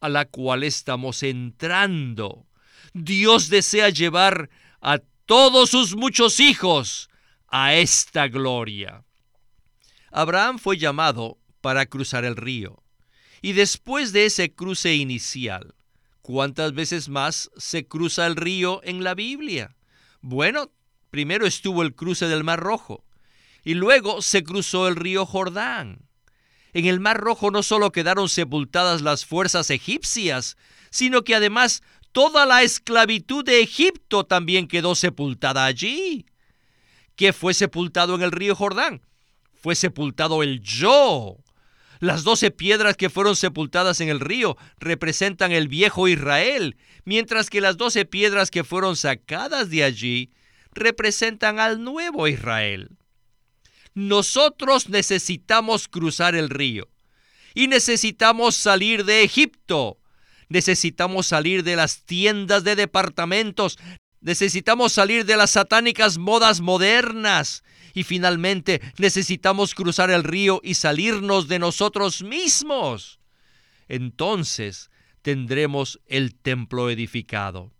a 0.00 0.08
la 0.08 0.24
cual 0.24 0.64
estamos 0.64 1.22
entrando. 1.22 2.46
Dios 2.94 3.50
desea 3.50 3.90
llevar 3.90 4.50
a 4.80 4.98
todos 5.26 5.70
sus 5.70 5.94
muchos 5.94 6.40
hijos 6.40 7.10
a 7.48 7.74
esta 7.74 8.28
gloria. 8.28 9.04
Abraham 10.10 10.58
fue 10.58 10.78
llamado 10.78 11.38
para 11.60 11.86
cruzar 11.86 12.24
el 12.24 12.36
río. 12.36 12.82
Y 13.42 13.52
después 13.52 14.12
de 14.12 14.24
ese 14.24 14.54
cruce 14.54 14.94
inicial, 14.94 15.74
¿cuántas 16.22 16.72
veces 16.72 17.08
más 17.08 17.50
se 17.56 17.86
cruza 17.86 18.26
el 18.26 18.36
río 18.36 18.80
en 18.82 19.04
la 19.04 19.14
Biblia? 19.14 19.76
Bueno, 20.20 20.72
primero 21.10 21.46
estuvo 21.46 21.82
el 21.82 21.94
cruce 21.94 22.26
del 22.28 22.44
Mar 22.44 22.60
Rojo 22.60 23.04
y 23.62 23.74
luego 23.74 24.22
se 24.22 24.42
cruzó 24.42 24.88
el 24.88 24.96
río 24.96 25.26
Jordán. 25.26 26.05
En 26.76 26.84
el 26.84 27.00
Mar 27.00 27.16
Rojo 27.18 27.50
no 27.50 27.62
solo 27.62 27.90
quedaron 27.90 28.28
sepultadas 28.28 29.00
las 29.00 29.24
fuerzas 29.24 29.70
egipcias, 29.70 30.58
sino 30.90 31.24
que 31.24 31.34
además 31.34 31.82
toda 32.12 32.44
la 32.44 32.62
esclavitud 32.62 33.42
de 33.42 33.62
Egipto 33.62 34.26
también 34.26 34.68
quedó 34.68 34.94
sepultada 34.94 35.64
allí. 35.64 36.26
¿Qué 37.14 37.32
fue 37.32 37.54
sepultado 37.54 38.14
en 38.14 38.20
el 38.20 38.30
río 38.30 38.54
Jordán? 38.54 39.00
Fue 39.54 39.74
sepultado 39.74 40.42
el 40.42 40.60
yo. 40.60 41.38
Las 41.98 42.24
doce 42.24 42.50
piedras 42.50 42.98
que 42.98 43.08
fueron 43.08 43.36
sepultadas 43.36 44.02
en 44.02 44.10
el 44.10 44.20
río 44.20 44.58
representan 44.78 45.52
el 45.52 45.68
viejo 45.68 46.08
Israel, 46.08 46.76
mientras 47.06 47.48
que 47.48 47.62
las 47.62 47.78
doce 47.78 48.04
piedras 48.04 48.50
que 48.50 48.64
fueron 48.64 48.96
sacadas 48.96 49.70
de 49.70 49.82
allí 49.82 50.30
representan 50.72 51.58
al 51.58 51.82
nuevo 51.82 52.28
Israel. 52.28 52.95
Nosotros 53.96 54.90
necesitamos 54.90 55.88
cruzar 55.88 56.34
el 56.34 56.50
río 56.50 56.86
y 57.54 57.66
necesitamos 57.66 58.54
salir 58.54 59.06
de 59.06 59.22
Egipto. 59.22 59.98
Necesitamos 60.50 61.28
salir 61.28 61.64
de 61.64 61.76
las 61.76 62.04
tiendas 62.04 62.62
de 62.62 62.76
departamentos. 62.76 63.78
Necesitamos 64.20 64.92
salir 64.92 65.24
de 65.24 65.38
las 65.38 65.52
satánicas 65.52 66.18
modas 66.18 66.60
modernas. 66.60 67.64
Y 67.94 68.04
finalmente 68.04 68.82
necesitamos 68.98 69.74
cruzar 69.74 70.10
el 70.10 70.24
río 70.24 70.60
y 70.62 70.74
salirnos 70.74 71.48
de 71.48 71.58
nosotros 71.58 72.22
mismos. 72.22 73.18
Entonces 73.88 74.90
tendremos 75.22 76.00
el 76.04 76.34
templo 76.34 76.90
edificado. 76.90 77.72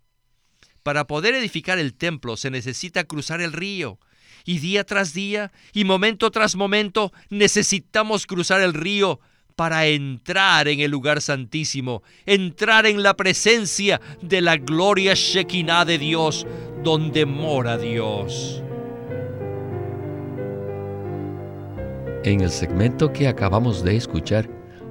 Para 0.82 1.06
poder 1.06 1.34
edificar 1.34 1.78
el 1.78 1.92
templo 1.92 2.38
se 2.38 2.50
necesita 2.50 3.04
cruzar 3.04 3.42
el 3.42 3.52
río. 3.52 4.00
Y 4.46 4.60
día 4.60 4.84
tras 4.84 5.12
día 5.12 5.52
y 5.74 5.84
momento 5.84 6.30
tras 6.30 6.56
momento 6.56 7.12
necesitamos 7.28 8.26
cruzar 8.26 8.62
el 8.62 8.72
río 8.72 9.20
para 9.56 9.86
entrar 9.86 10.68
en 10.68 10.80
el 10.80 10.90
lugar 10.90 11.20
santísimo, 11.20 12.02
entrar 12.26 12.86
en 12.86 13.02
la 13.02 13.14
presencia 13.14 14.00
de 14.22 14.40
la 14.40 14.56
gloria 14.56 15.14
Shekinah 15.14 15.84
de 15.84 15.98
Dios, 15.98 16.46
donde 16.84 17.26
mora 17.26 17.76
Dios. 17.76 18.62
En 22.22 22.40
el 22.40 22.50
segmento 22.50 23.12
que 23.12 23.28
acabamos 23.28 23.82
de 23.82 23.96
escuchar, 23.96 24.48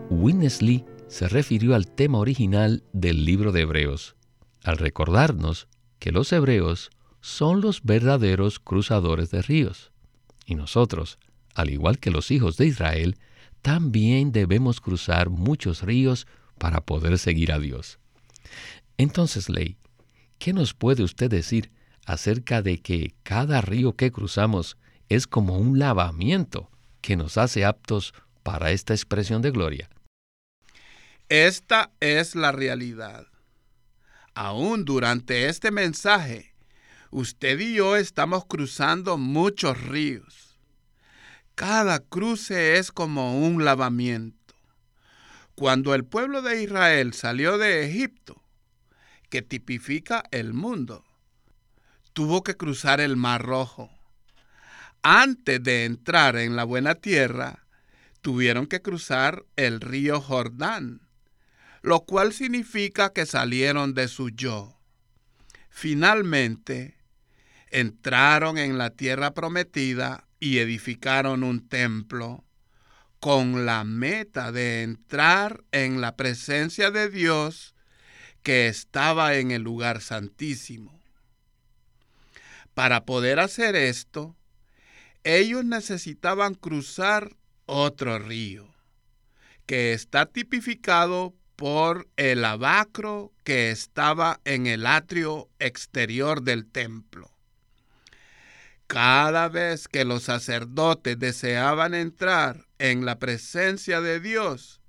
Winnesley 0.10 0.84
se 1.08 1.30
refirió 1.30 1.76
al 1.76 1.88
tema 1.88 2.18
original 2.18 2.84
del 2.92 3.24
libro 3.24 3.52
de 3.52 3.62
Hebreos, 3.62 4.16
al 4.64 4.78
recordarnos 4.78 5.68
que 6.00 6.12
los 6.12 6.34
hebreos 6.34 6.90
son 7.26 7.60
los 7.60 7.82
verdaderos 7.82 8.60
cruzadores 8.60 9.32
de 9.32 9.42
ríos. 9.42 9.92
Y 10.46 10.54
nosotros, 10.54 11.18
al 11.56 11.72
igual 11.72 11.98
que 11.98 12.12
los 12.12 12.30
hijos 12.30 12.56
de 12.56 12.68
Israel, 12.68 13.18
también 13.64 14.32
debemos 14.32 14.80
cruzar 14.80 15.32
muchos 15.32 15.82
ríos 15.82 16.28
para 16.60 16.82
poder 16.82 17.18
seguir 17.18 17.52
a 17.52 17.58
Dios. 17.58 17.98
Entonces, 19.00 19.50
Ley, 19.50 19.76
¿qué 20.38 20.54
nos 20.54 20.76
puede 20.76 21.02
usted 21.02 21.32
decir 21.32 21.72
acerca 22.06 22.62
de 22.62 22.78
que 22.78 23.16
cada 23.24 23.60
río 23.60 23.94
que 23.94 24.12
cruzamos 24.12 24.78
es 25.10 25.26
como 25.26 25.58
un 25.58 25.80
lavamiento 25.80 26.70
que 27.02 27.16
nos 27.16 27.40
hace 27.40 27.66
aptos 27.66 28.14
para 28.44 28.70
esta 28.70 28.94
expresión 28.94 29.42
de 29.42 29.50
gloria? 29.50 29.90
Esta 31.28 31.92
es 32.00 32.36
la 32.36 32.52
realidad. 32.52 33.26
Aún 34.36 34.86
durante 34.86 35.50
este 35.50 35.72
mensaje, 35.72 36.55
usted 37.16 37.60
y 37.60 37.76
yo 37.76 37.96
estamos 37.96 38.46
cruzando 38.46 39.18
muchos 39.18 39.82
ríos. 39.82 40.58
Cada 41.56 42.00
cruce 42.00 42.78
es 42.78 42.92
como 42.92 43.40
un 43.40 43.64
lavamiento. 43.64 44.56
Cuando 45.56 45.96
el 45.96 46.04
pueblo 46.04 46.42
de 46.42 46.62
Israel 46.64 47.14
salió 47.14 47.58
de 47.58 47.86
Egipto, 47.86 48.42
que 49.30 49.42
tipifica 49.42 50.24
el 50.32 50.54
mundo, 50.54 51.06
tuvo 52.14 52.44
que 52.44 52.58
cruzar 52.58 53.00
el 53.00 53.16
Mar 53.16 53.42
Rojo. 53.42 53.90
Antes 55.02 55.64
de 55.64 55.86
entrar 55.86 56.36
en 56.36 56.56
la 56.56 56.66
buena 56.66 56.96
tierra, 56.96 57.66
tuvieron 58.22 58.68
que 58.68 58.82
cruzar 58.82 59.46
el 59.56 59.80
río 59.80 60.20
Jordán 60.20 61.06
lo 61.86 62.04
cual 62.04 62.34
significa 62.34 63.14
que 63.14 63.28
salieron 63.28 63.94
de 63.94 64.08
su 64.08 64.30
yo. 64.30 64.76
Finalmente, 65.70 66.98
entraron 67.76 68.58
en 68.58 68.78
la 68.78 68.92
tierra 68.92 69.34
prometida 69.34 70.30
y 70.40 70.60
edificaron 70.60 71.44
un 71.44 71.68
templo 71.68 72.46
con 73.20 73.66
la 73.66 73.84
meta 73.84 74.54
de 74.54 74.84
entrar 74.84 75.62
en 75.74 76.00
la 76.00 76.16
presencia 76.16 76.90
de 76.90 77.10
Dios 77.10 77.76
que 78.44 78.70
estaba 78.70 79.36
en 79.36 79.52
el 79.52 79.62
lugar 79.62 80.00
santísimo. 80.00 80.98
Para 82.74 83.04
poder 83.04 83.42
hacer 83.42 83.76
esto, 83.76 84.38
ellos 85.26 85.66
necesitaban 85.66 86.54
cruzar 86.54 87.36
otro 87.66 88.20
río, 88.20 88.74
que 89.66 89.92
está 89.92 90.28
tipificado 90.28 91.36
por 91.58 92.08
el 92.16 92.46
abacro 92.46 93.34
que 93.44 93.72
estaba 93.72 94.40
en 94.46 94.66
el 94.66 94.86
atrio 94.86 95.50
exterior 95.60 96.42
del 96.42 96.68
templo. 96.68 97.35
Cada 98.88 99.50
vez 99.50 99.88
que 99.88 100.06
los 100.06 100.24
sacerdotes 100.24 101.18
deseaban 101.18 101.94
entrar 101.94 102.68
en 102.78 103.06
la 103.06 103.18
presencia 103.18 104.00
de 104.00 104.20
Dios, 104.20 104.80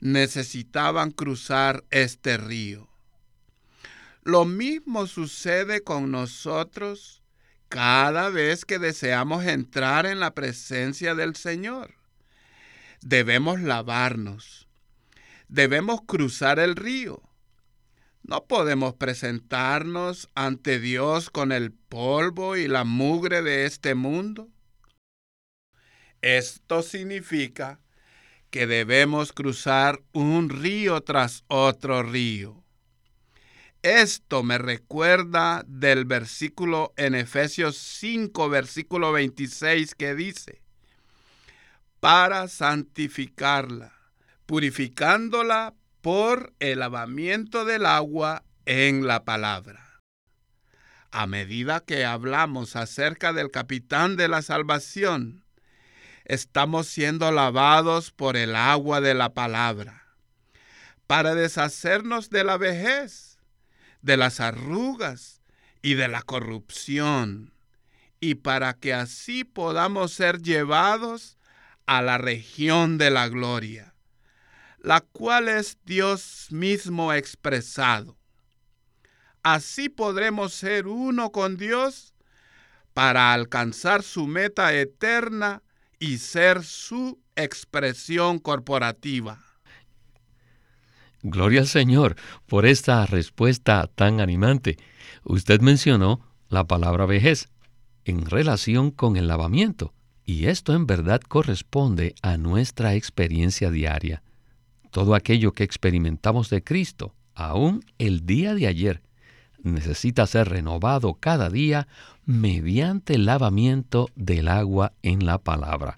necesitaban 0.00 1.10
cruzar 1.10 1.84
este 1.90 2.38
río. 2.38 2.88
Lo 4.22 4.44
mismo 4.44 5.06
sucede 5.06 5.82
con 5.82 6.10
nosotros 6.10 7.22
cada 7.68 8.30
vez 8.30 8.64
que 8.64 8.78
deseamos 8.78 9.44
entrar 9.44 10.06
en 10.06 10.18
la 10.18 10.34
presencia 10.34 11.14
del 11.14 11.36
Señor. 11.36 11.94
Debemos 13.00 13.60
lavarnos, 13.60 14.68
debemos 15.48 16.00
cruzar 16.06 16.58
el 16.58 16.76
río. 16.76 17.22
No 18.30 18.44
podemos 18.44 18.94
presentarnos 18.94 20.28
ante 20.36 20.78
Dios 20.78 21.30
con 21.30 21.50
el 21.50 21.72
polvo 21.72 22.56
y 22.56 22.68
la 22.68 22.84
mugre 22.84 23.42
de 23.42 23.66
este 23.66 23.96
mundo. 23.96 24.48
Esto 26.22 26.82
significa 26.82 27.80
que 28.50 28.68
debemos 28.68 29.32
cruzar 29.32 30.00
un 30.12 30.48
río 30.48 31.00
tras 31.00 31.42
otro 31.48 32.04
río. 32.04 32.62
Esto 33.82 34.44
me 34.44 34.58
recuerda 34.58 35.64
del 35.66 36.04
versículo 36.04 36.92
en 36.96 37.16
Efesios 37.16 37.78
5, 37.78 38.48
versículo 38.48 39.10
26 39.10 39.96
que 39.96 40.14
dice, 40.14 40.62
para 41.98 42.46
santificarla 42.46 43.92
purificándola 44.50 45.74
por 46.00 46.54
el 46.60 46.78
lavamiento 46.78 47.64
del 47.64 47.84
agua 47.84 48.44
en 48.64 49.06
la 49.06 49.24
palabra. 49.24 50.00
A 51.10 51.26
medida 51.26 51.80
que 51.80 52.04
hablamos 52.04 52.76
acerca 52.76 53.32
del 53.32 53.50
capitán 53.50 54.16
de 54.16 54.28
la 54.28 54.42
salvación, 54.42 55.44
estamos 56.24 56.86
siendo 56.86 57.30
lavados 57.32 58.12
por 58.12 58.36
el 58.36 58.54
agua 58.54 59.00
de 59.00 59.14
la 59.14 59.34
palabra, 59.34 60.04
para 61.06 61.34
deshacernos 61.34 62.30
de 62.30 62.44
la 62.44 62.56
vejez, 62.56 63.38
de 64.00 64.16
las 64.16 64.40
arrugas 64.40 65.42
y 65.82 65.94
de 65.94 66.08
la 66.08 66.22
corrupción, 66.22 67.52
y 68.20 68.36
para 68.36 68.74
que 68.74 68.94
así 68.94 69.44
podamos 69.44 70.12
ser 70.12 70.40
llevados 70.40 71.36
a 71.86 72.00
la 72.00 72.16
región 72.16 72.96
de 72.96 73.10
la 73.10 73.28
gloria 73.28 73.89
la 74.82 75.00
cual 75.00 75.48
es 75.48 75.78
Dios 75.84 76.48
mismo 76.50 77.12
expresado. 77.12 78.16
Así 79.42 79.88
podremos 79.88 80.52
ser 80.52 80.86
uno 80.86 81.32
con 81.32 81.56
Dios 81.56 82.14
para 82.92 83.32
alcanzar 83.32 84.02
su 84.02 84.26
meta 84.26 84.74
eterna 84.74 85.62
y 85.98 86.18
ser 86.18 86.62
su 86.64 87.18
expresión 87.36 88.38
corporativa. 88.38 89.38
Gloria 91.22 91.60
al 91.60 91.66
Señor 91.66 92.16
por 92.46 92.64
esta 92.64 93.04
respuesta 93.06 93.86
tan 93.94 94.20
animante. 94.20 94.78
Usted 95.22 95.60
mencionó 95.60 96.20
la 96.48 96.64
palabra 96.64 97.04
vejez 97.06 97.48
en 98.04 98.24
relación 98.24 98.90
con 98.90 99.16
el 99.16 99.28
lavamiento, 99.28 99.92
y 100.24 100.46
esto 100.46 100.74
en 100.74 100.86
verdad 100.86 101.20
corresponde 101.20 102.14
a 102.22 102.38
nuestra 102.38 102.94
experiencia 102.94 103.70
diaria. 103.70 104.22
Todo 104.90 105.14
aquello 105.14 105.52
que 105.52 105.64
experimentamos 105.64 106.50
de 106.50 106.62
Cristo, 106.62 107.14
aún 107.34 107.84
el 107.98 108.26
día 108.26 108.54
de 108.54 108.66
ayer, 108.66 109.02
necesita 109.62 110.26
ser 110.26 110.48
renovado 110.48 111.14
cada 111.14 111.48
día 111.50 111.86
mediante 112.24 113.14
el 113.14 113.26
lavamiento 113.26 114.08
del 114.16 114.48
agua 114.48 114.92
en 115.02 115.26
la 115.26 115.38
palabra. 115.38 115.96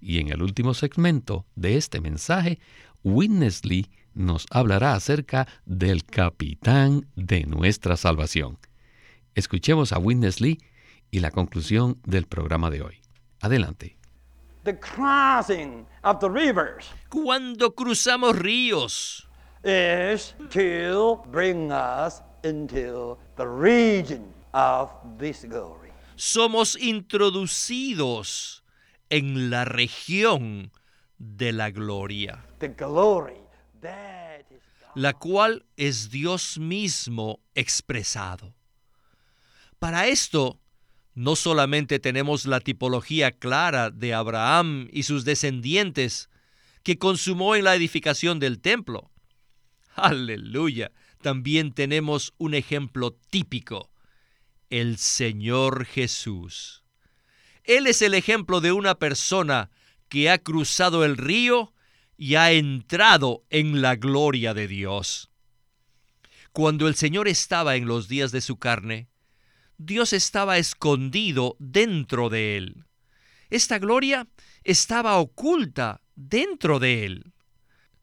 Y 0.00 0.18
en 0.18 0.30
el 0.30 0.42
último 0.42 0.74
segmento 0.74 1.46
de 1.56 1.76
este 1.76 2.00
mensaje, 2.00 2.58
Witness 3.02 3.64
Lee 3.64 3.88
nos 4.14 4.46
hablará 4.50 4.94
acerca 4.94 5.48
del 5.64 6.04
capitán 6.04 7.06
de 7.16 7.44
nuestra 7.44 7.96
salvación. 7.96 8.58
Escuchemos 9.34 9.92
a 9.92 9.98
Witness 9.98 10.40
Lee 10.40 10.58
y 11.10 11.20
la 11.20 11.30
conclusión 11.30 11.98
del 12.04 12.26
programa 12.26 12.70
de 12.70 12.82
hoy. 12.82 12.96
Adelante 13.40 14.01
the 14.64 14.74
crossing 14.74 15.86
of 16.04 16.20
the 16.20 16.30
rivers 16.30 16.84
Cuando 17.10 17.70
cruzamos 17.74 18.34
ríos, 18.36 19.26
is 19.64 20.34
to 20.50 21.20
bring 21.30 21.70
us 21.72 22.20
into 22.42 23.16
the 23.36 23.46
region 23.46 24.32
of 24.52 24.90
this 25.18 25.44
glory. 25.44 25.90
somos 26.16 26.76
introducidos 26.76 28.62
en 29.10 29.50
la 29.50 29.64
región 29.64 30.70
de 31.18 31.52
la 31.52 31.70
gloria, 31.70 32.44
The 32.58 32.68
glory 32.68 33.38
that 33.80 34.44
is 34.50 34.60
God. 34.80 34.90
la 34.96 35.12
cual 35.14 35.64
es 35.76 36.10
Dios 36.10 36.58
mismo 36.58 37.40
expresado. 37.54 38.54
Para 39.78 40.06
esto, 40.06 40.58
no 41.14 41.36
solamente 41.36 41.98
tenemos 41.98 42.46
la 42.46 42.60
tipología 42.60 43.32
clara 43.32 43.90
de 43.90 44.14
Abraham 44.14 44.88
y 44.92 45.02
sus 45.02 45.24
descendientes 45.24 46.30
que 46.82 46.98
consumó 46.98 47.54
en 47.54 47.64
la 47.64 47.74
edificación 47.74 48.38
del 48.38 48.60
templo. 48.60 49.10
Aleluya. 49.94 50.90
También 51.20 51.72
tenemos 51.72 52.34
un 52.38 52.54
ejemplo 52.54 53.12
típico, 53.30 53.92
el 54.70 54.96
Señor 54.96 55.84
Jesús. 55.84 56.82
Él 57.64 57.86
es 57.86 58.02
el 58.02 58.14
ejemplo 58.14 58.60
de 58.60 58.72
una 58.72 58.96
persona 58.96 59.70
que 60.08 60.30
ha 60.30 60.38
cruzado 60.38 61.04
el 61.04 61.16
río 61.16 61.72
y 62.16 62.34
ha 62.34 62.52
entrado 62.52 63.44
en 63.50 63.82
la 63.82 63.96
gloria 63.96 64.52
de 64.54 64.66
Dios. 64.66 65.30
Cuando 66.52 66.88
el 66.88 66.96
Señor 66.96 67.28
estaba 67.28 67.76
en 67.76 67.86
los 67.86 68.08
días 68.08 68.32
de 68.32 68.40
su 68.40 68.58
carne, 68.58 69.08
Dios 69.78 70.12
estaba 70.12 70.58
escondido 70.58 71.56
dentro 71.58 72.28
de 72.28 72.56
él. 72.56 72.84
Esta 73.50 73.78
gloria 73.78 74.28
estaba 74.64 75.18
oculta 75.18 76.00
dentro 76.14 76.78
de 76.78 77.04
él. 77.04 77.32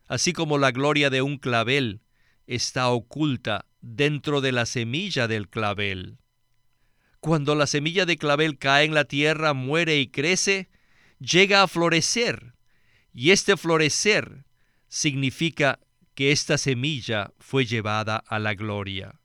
Así 0.08 0.34
como 0.34 0.58
la 0.58 0.72
gloria 0.72 1.10
de 1.10 1.22
un 1.22 1.38
clavel 1.38 2.02
está 2.48 2.90
oculta 2.90 3.66
dentro 3.82 4.42
de 4.42 4.52
la 4.52 4.66
semilla 4.66 5.28
del 5.28 5.50
clavel. 5.50 6.18
Cuando 7.20 7.56
la 7.56 7.68
semilla 7.68 8.06
de 8.06 8.18
clavel 8.18 8.58
cae 8.58 8.86
en 8.86 8.94
la 8.94 9.06
tierra, 9.06 9.54
muere 9.54 10.00
y 10.00 10.08
crece, 10.08 10.70
llega 11.20 11.64
a 11.64 11.68
florecer, 11.68 12.54
Y 13.12 13.32
este 13.32 13.58
florecer 13.58 14.46
significa 14.88 15.80
que 16.14 16.32
esta 16.32 16.58
semilla 16.58 17.34
fue 17.40 17.66
llevada 17.66 18.18
a 18.18 18.40
la 18.40 18.54
gloria. 18.54 19.20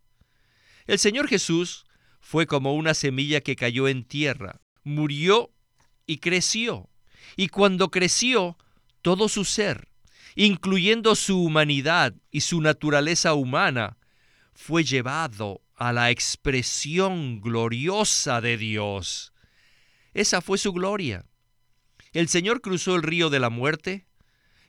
El 0.87 0.99
Señor 0.99 1.29
Jesús 1.29 1.84
fue 2.25 2.47
como 2.47 2.75
una 2.75 2.95
semilla 2.95 3.43
que 3.43 3.55
cayó 3.55 3.87
en 3.87 4.03
tierra, 4.03 4.63
murió 4.83 5.53
y 6.07 6.19
creció. 6.19 6.89
Y 7.37 7.49
cuando 7.49 7.91
creció, 7.91 8.57
todo 9.03 9.29
su 9.29 9.45
ser, 9.45 9.89
incluyendo 10.35 11.17
su 11.17 11.45
humanidad 11.45 12.15
y 12.31 12.41
su 12.41 12.63
naturaleza 12.63 13.35
humana, 13.35 13.99
fue 14.55 14.85
llevado 14.85 15.61
a 15.77 15.93
la 15.93 16.11
expresión 16.11 17.43
gloriosa 17.43 18.41
de 18.41 18.57
Dios. 18.57 19.35
Esa 20.15 20.41
fue 20.41 20.57
su 20.57 20.73
gloria. 20.73 21.27
El 22.15 22.29
Señor 22.29 22.63
cruzó 22.63 22.97
el 22.97 23.03
río 23.03 23.29
de 23.29 23.39
la 23.39 23.51
muerte 23.51 24.07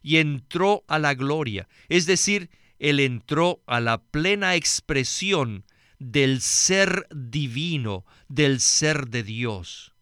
y 0.01 0.17
entró 0.17 0.83
a 0.89 0.99
la 0.99 1.13
gloria, 1.13 1.69
es 1.87 2.05
decir, 2.05 2.49
Él 2.79 2.99
entró 2.99 3.63
a 3.65 3.79
la 3.79 4.03
plena 4.03 4.55
expresión 4.55 5.63
del 5.99 6.41
ser 6.41 7.07
divino, 7.11 8.05
del 8.27 8.59
ser 8.59 9.07
de 9.07 9.23
Dios. 9.23 9.93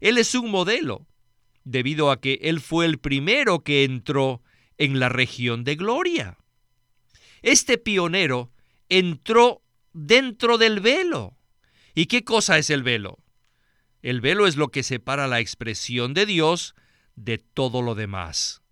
Él 0.00 0.18
es 0.18 0.34
un 0.34 0.50
modelo, 0.50 1.06
debido 1.64 2.10
a 2.10 2.20
que 2.20 2.40
Él 2.42 2.60
fue 2.60 2.86
el 2.86 2.98
primero 2.98 3.64
que 3.64 3.84
entró 3.84 4.42
en 4.78 5.00
la 5.00 5.08
región 5.08 5.64
de 5.64 5.76
gloria. 5.76 6.38
Este 7.42 7.78
pionero 7.78 8.52
entró 8.88 9.62
dentro 9.92 10.58
del 10.58 10.80
velo. 10.80 11.36
¿Y 11.94 12.06
qué 12.06 12.24
cosa 12.24 12.58
es 12.58 12.70
el 12.70 12.82
velo? 12.82 13.18
El 14.02 14.20
velo 14.20 14.46
es 14.46 14.56
lo 14.56 14.68
que 14.68 14.82
separa 14.82 15.26
la 15.28 15.40
expresión 15.40 16.12
de 16.12 16.26
Dios 16.26 16.74
de 17.16 17.38
todo 17.38 17.80
lo 17.80 17.94
demás. 17.94 18.62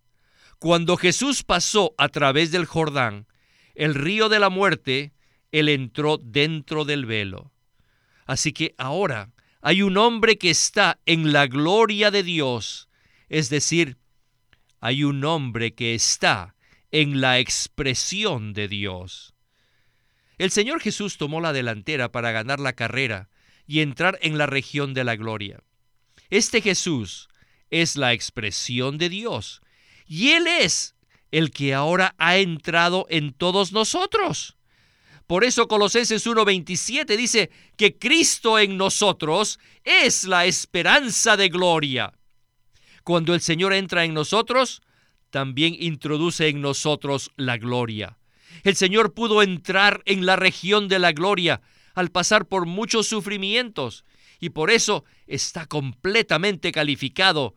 Cuando 0.59 0.97
Jesús 0.97 1.43
pasó 1.43 1.95
a 1.99 2.09
través 2.09 2.51
del 2.51 2.67
Jordán, 2.67 3.27
el 3.75 3.95
río 3.95 4.29
de 4.29 4.39
la 4.39 4.51
muerte, 4.51 5.13
Él 5.53 5.69
entró 5.69 6.19
dentro 6.19 6.85
del 6.85 7.07
velo. 7.07 7.53
Así 8.27 8.53
que 8.53 8.75
ahora 8.79 9.31
hay 9.61 9.83
un 9.83 9.97
hombre 9.97 10.39
que 10.39 10.51
está 10.51 10.99
en 11.07 11.33
la 11.33 11.47
gloria 11.47 12.11
de 12.11 12.23
Dios, 12.23 12.89
es 13.29 13.49
decir, 13.49 13.99
hay 14.81 15.05
un 15.05 15.25
hombre 15.25 15.75
que 15.75 15.95
está 15.95 16.57
en 16.91 17.21
la 17.21 17.39
expresión 17.39 18.53
de 18.53 18.67
Dios. 18.67 19.35
El 20.39 20.51
Señor 20.51 20.81
Jesús 20.81 21.19
tomó 21.19 21.41
la 21.41 21.53
delantera 21.53 22.11
para 22.11 22.33
ganar 22.33 22.59
la 22.59 22.73
carrera 22.73 23.29
y 23.67 23.81
entrar 23.81 24.19
en 24.23 24.39
la 24.39 24.47
región 24.47 24.93
de 24.95 25.05
la 25.05 25.15
gloria. 25.15 25.63
Este 26.31 26.61
Jesús 26.61 27.29
es 27.71 27.95
la 27.97 28.13
expresión 28.13 28.99
de 28.99 29.09
Dios 29.09 29.61
y 30.07 30.31
Él 30.31 30.47
es 30.47 30.97
el 31.31 31.51
que 31.51 31.75
ahora 31.75 32.15
ha 32.19 32.39
entrado 32.39 33.07
en 33.09 33.33
todos 33.33 33.73
nosotros. 33.73 34.57
Por 35.33 35.45
eso 35.45 35.67
Colosenses 35.67 36.27
1:27 36.27 37.17
dice 37.17 37.51
que 37.79 37.97
Cristo 37.97 38.59
en 38.59 38.77
nosotros 38.77 39.59
es 39.83 40.25
la 40.25 40.45
esperanza 40.45 41.39
de 41.39 41.49
gloria. 41.49 42.13
Cuando 43.03 43.33
el 43.33 43.41
Señor 43.41 43.73
entra 43.73 44.05
en 44.05 44.13
nosotros, 44.13 44.83
también 45.31 45.75
introduce 45.79 46.49
en 46.49 46.61
nosotros 46.61 47.31
la 47.37 47.57
gloria. 47.57 48.19
El 48.63 48.77
Señor 48.77 49.15
pudo 49.15 49.43
entrar 49.43 50.03
en 50.05 50.27
la 50.27 50.37
región 50.37 50.87
de 50.87 50.99
la 50.99 51.13
gloria 51.13 51.63
al 51.95 52.11
pasar 52.11 52.45
por 52.45 52.67
muchos 52.67 53.07
sufrimientos 53.07 54.05
y 54.39 54.51
por 54.51 54.71
eso 54.71 55.07
está 55.27 55.65
completamente 55.65 56.73
calificado 56.73 57.55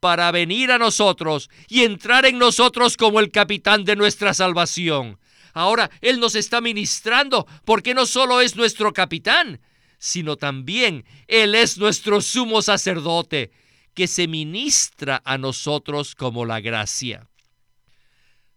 para 0.00 0.30
venir 0.30 0.72
a 0.72 0.78
nosotros 0.78 1.50
y 1.68 1.82
entrar 1.82 2.24
en 2.24 2.38
nosotros 2.38 2.96
como 2.96 3.20
el 3.20 3.30
capitán 3.30 3.84
de 3.84 3.96
nuestra 3.96 4.32
salvación. 4.32 5.18
Ahora 5.58 5.90
Él 6.02 6.20
nos 6.20 6.36
está 6.36 6.60
ministrando 6.60 7.44
porque 7.64 7.92
no 7.92 8.06
solo 8.06 8.40
es 8.40 8.54
nuestro 8.54 8.92
capitán, 8.92 9.60
sino 9.98 10.36
también 10.36 11.04
Él 11.26 11.56
es 11.56 11.78
nuestro 11.78 12.20
sumo 12.20 12.62
sacerdote 12.62 13.50
que 13.92 14.06
se 14.06 14.28
ministra 14.28 15.20
a 15.24 15.36
nosotros 15.36 16.14
como 16.14 16.44
la 16.44 16.60
gracia. 16.60 17.28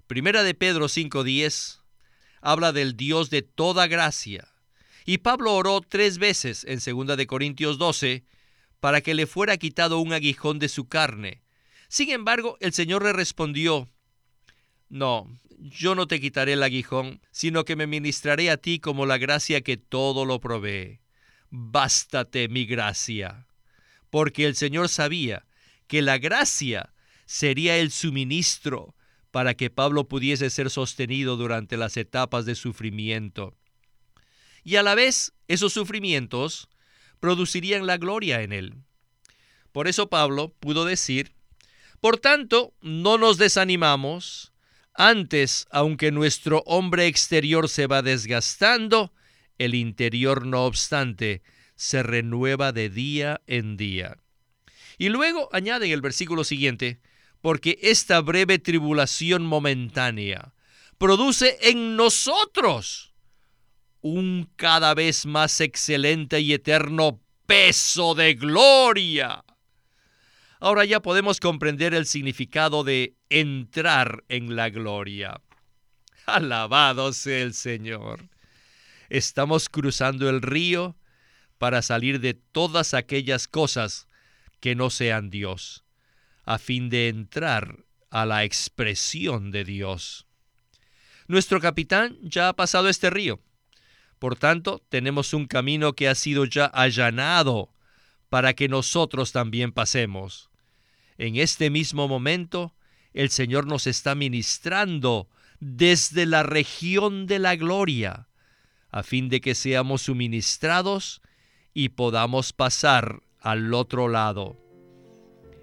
Primera 0.06 0.44
de 0.44 0.54
Pedro 0.54 0.88
5:10 0.88 1.80
habla 2.40 2.72
del 2.72 2.96
Dios 2.96 3.32
de 3.32 3.42
toda 3.42 3.88
gracia. 3.88 4.48
Y 5.04 5.18
Pablo 5.18 5.56
oró 5.56 5.82
tres 5.82 6.20
veces 6.20 6.64
en 6.66 6.78
2 6.78 7.18
de 7.18 7.26
Corintios 7.26 7.80
12 7.80 8.26
para 8.80 9.02
que 9.02 9.16
le 9.16 9.26
fuera 9.26 9.58
quitado 9.58 9.98
un 9.98 10.14
aguijón 10.14 10.60
de 10.60 10.70
su 10.70 10.88
carne. 10.88 11.42
Sin 11.88 12.12
embargo, 12.12 12.58
el 12.60 12.74
Señor 12.74 13.04
le 13.04 13.12
respondió, 13.12 13.90
No, 14.92 15.28
yo 15.58 15.96
no 15.96 16.06
te 16.06 16.22
quitaré 16.22 16.54
el 16.54 16.64
aguijón, 16.64 17.22
sino 17.32 17.66
que 17.66 17.76
me 17.76 17.88
ministraré 17.88 18.52
a 18.52 18.58
ti 18.58 18.80
como 18.80 19.08
la 19.08 19.18
gracia 19.18 19.62
que 19.62 19.78
todo 19.78 20.26
lo 20.26 20.40
provee. 20.40 21.00
Bástate 21.50 22.48
mi 22.48 22.66
gracia 22.66 23.48
porque 24.12 24.46
el 24.46 24.56
Señor 24.56 24.90
sabía 24.90 25.48
que 25.88 26.04
la 26.04 26.20
gracia 26.20 26.94
sería 27.26 27.78
el 27.78 27.90
suministro 27.90 28.94
para 29.32 29.56
que 29.56 29.72
Pablo 29.72 30.08
pudiese 30.08 30.50
ser 30.52 30.70
sostenido 30.70 31.38
durante 31.38 31.78
las 31.78 31.98
etapas 31.98 32.46
de 32.46 32.54
sufrimiento. 32.54 33.56
Y 34.64 34.76
a 34.76 34.84
la 34.84 34.94
vez, 34.94 35.34
esos 35.48 35.74
sufrimientos 35.74 36.68
producirían 37.20 37.88
la 37.88 37.98
gloria 37.98 38.42
en 38.42 38.52
él. 38.52 38.76
Por 39.72 39.88
eso 39.88 40.10
Pablo 40.10 40.54
pudo 40.60 40.84
decir, 40.84 41.34
por 42.02 42.20
tanto, 42.20 42.74
no 42.82 43.18
nos 43.18 43.38
desanimamos, 43.38 44.51
antes, 44.94 45.68
aunque 45.72 46.12
nuestro 46.12 46.64
hombre 46.66 47.08
exterior 47.08 47.70
se 47.70 47.88
va 47.88 48.02
desgastando, 48.02 49.14
el 49.58 49.76
interior 49.76 50.46
no 50.46 50.66
obstante 50.66 51.42
se 51.76 52.04
renueva 52.04 52.72
de 52.72 52.90
día 52.90 53.42
en 53.48 53.78
día. 53.78 54.18
Y 54.98 55.10
luego 55.10 55.50
añade 55.52 55.92
el 55.92 56.02
versículo 56.02 56.44
siguiente, 56.44 57.00
porque 57.42 57.80
esta 57.82 58.22
breve 58.22 58.60
tribulación 58.60 59.46
momentánea 59.46 60.54
produce 60.98 61.58
en 61.62 61.96
nosotros 61.96 63.14
un 64.02 64.50
cada 64.56 64.94
vez 64.94 65.26
más 65.26 65.62
excelente 65.62 66.40
y 66.40 66.54
eterno 66.54 67.20
peso 67.46 68.14
de 68.14 68.36
gloria. 68.36 69.44
Ahora 70.64 70.86
ya 70.86 71.02
podemos 71.02 71.40
comprender 71.40 71.96
el 71.96 72.06
significado 72.06 72.84
de 72.84 73.16
entrar 73.32 74.24
en 74.30 74.56
la 74.56 74.70
gloria. 74.70 75.42
Alabado 76.28 77.14
sea 77.14 77.42
el 77.42 77.56
Señor. 77.56 78.30
Estamos 79.10 79.70
cruzando 79.70 80.30
el 80.30 80.40
río 80.44 80.96
para 81.58 81.82
salir 81.82 82.20
de 82.20 82.36
todas 82.36 82.94
aquellas 82.94 83.48
cosas 83.48 84.08
que 84.60 84.76
no 84.76 84.92
sean 84.92 85.32
Dios, 85.32 85.84
a 86.46 86.60
fin 86.60 86.92
de 86.92 87.10
entrar 87.10 87.84
a 88.12 88.28
la 88.28 88.44
expresión 88.44 89.50
de 89.50 89.64
Dios. 89.64 90.28
Nuestro 91.28 91.60
capitán 91.60 92.20
ya 92.22 92.50
ha 92.50 92.54
pasado 92.54 92.88
este 92.88 93.10
río. 93.10 93.40
Por 94.20 94.36
tanto, 94.36 94.80
tenemos 94.90 95.34
un 95.34 95.48
camino 95.48 95.94
que 95.94 96.08
ha 96.08 96.14
sido 96.14 96.46
ya 96.46 96.66
allanado 96.66 97.74
para 98.30 98.54
que 98.54 98.70
nosotros 98.70 99.32
también 99.32 99.72
pasemos. 99.72 100.51
En 101.22 101.36
este 101.36 101.70
mismo 101.70 102.08
momento, 102.08 102.74
el 103.14 103.30
Señor 103.30 103.68
nos 103.68 103.86
está 103.86 104.16
ministrando 104.16 105.30
desde 105.60 106.26
la 106.26 106.42
región 106.42 107.28
de 107.28 107.38
la 107.38 107.56
gloria, 107.56 108.28
a 108.90 109.04
fin 109.04 109.30
de 109.30 109.40
que 109.40 109.54
seamos 109.54 110.02
suministrados 110.02 111.22
y 111.76 111.90
podamos 111.90 112.54
pasar 112.54 113.22
al 113.40 113.72
otro 113.76 114.08
lado. 114.08 114.58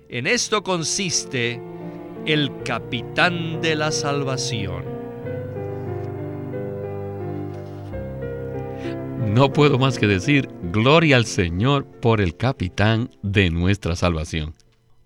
En 0.08 0.28
esto 0.28 0.62
consiste 0.62 1.60
el 2.24 2.52
capitán 2.62 3.60
de 3.60 3.74
la 3.74 3.90
salvación. 3.90 4.84
No 9.34 9.52
puedo 9.52 9.76
más 9.80 9.98
que 9.98 10.06
decir 10.06 10.48
gloria 10.70 11.16
al 11.16 11.26
Señor 11.26 11.84
por 11.84 12.20
el 12.20 12.36
capitán 12.36 13.10
de 13.24 13.50
nuestra 13.50 13.96
salvación. 13.96 14.54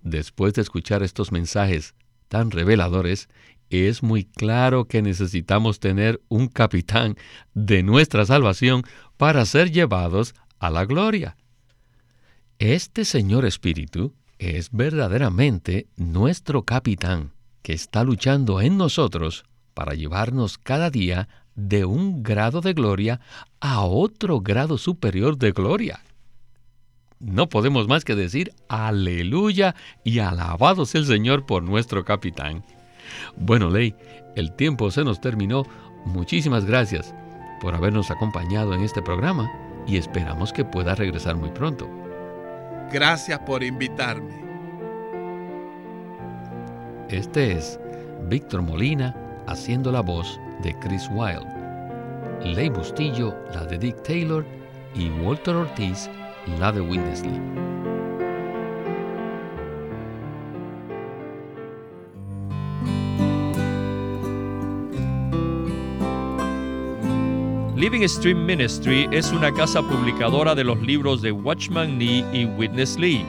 Después 0.02 0.54
de 0.54 0.62
escuchar 0.62 1.02
estos 1.02 1.32
mensajes 1.32 1.94
tan 2.28 2.50
reveladores, 2.50 3.28
es 3.70 4.02
muy 4.02 4.24
claro 4.24 4.86
que 4.86 5.00
necesitamos 5.00 5.80
tener 5.80 6.20
un 6.28 6.48
capitán 6.48 7.16
de 7.54 7.82
nuestra 7.82 8.26
salvación 8.26 8.84
para 9.16 9.46
ser 9.46 9.70
llevados 9.70 10.34
a 10.58 10.70
la 10.70 10.84
gloria. 10.84 11.36
Este 12.58 13.04
Señor 13.04 13.44
Espíritu 13.44 14.14
es 14.38 14.70
verdaderamente 14.72 15.86
nuestro 15.96 16.64
capitán 16.64 17.32
que 17.62 17.72
está 17.72 18.04
luchando 18.04 18.60
en 18.60 18.76
nosotros 18.76 19.44
para 19.74 19.94
llevarnos 19.94 20.58
cada 20.58 20.90
día 20.90 21.28
de 21.54 21.84
un 21.84 22.22
grado 22.22 22.60
de 22.60 22.72
gloria 22.72 23.20
a 23.60 23.82
otro 23.82 24.40
grado 24.40 24.78
superior 24.78 25.36
de 25.38 25.52
gloria. 25.52 26.00
No 27.22 27.48
podemos 27.48 27.88
más 27.88 28.04
que 28.04 28.14
decir 28.14 28.52
aleluya 28.68 29.74
y 30.04 30.18
alabado 30.18 30.84
sea 30.84 31.00
el 31.00 31.06
Señor 31.06 31.46
por 31.46 31.62
nuestro 31.62 32.04
capitán. 32.04 32.64
Bueno, 33.36 33.70
Ley, 33.70 33.94
el 34.34 34.52
tiempo 34.52 34.90
se 34.90 35.04
nos 35.04 35.20
terminó. 35.20 35.64
Muchísimas 36.04 36.64
gracias 36.64 37.14
por 37.60 37.74
habernos 37.74 38.10
acompañado 38.10 38.74
en 38.74 38.82
este 38.82 39.00
programa 39.02 39.50
y 39.86 39.96
esperamos 39.96 40.52
que 40.52 40.64
pueda 40.64 40.94
regresar 40.94 41.36
muy 41.36 41.50
pronto. 41.50 41.88
Gracias 42.92 43.38
por 43.40 43.62
invitarme. 43.62 44.42
Este 47.08 47.52
es 47.52 47.78
Víctor 48.28 48.62
Molina 48.62 49.14
haciendo 49.46 49.92
la 49.92 50.00
voz 50.00 50.40
de 50.62 50.76
Chris 50.80 51.08
Wilde. 51.12 51.46
Ley 52.44 52.68
Bustillo, 52.68 53.36
la 53.54 53.64
de 53.64 53.78
Dick 53.78 54.02
Taylor 54.02 54.44
y 54.94 55.08
Walter 55.10 55.54
Ortiz, 55.54 56.10
la 56.46 56.72
de 56.72 56.80
Winnesley. 56.80 57.40
Living 67.76 68.06
Stream 68.06 68.46
Ministry 68.46 69.08
es 69.10 69.32
una 69.32 69.52
casa 69.52 69.82
publicadora 69.82 70.54
de 70.54 70.62
los 70.62 70.80
libros 70.82 71.20
de 71.20 71.32
Watchman 71.32 71.98
Nee 71.98 72.24
y 72.32 72.44
Witness 72.44 72.96
Lee. 72.96 73.24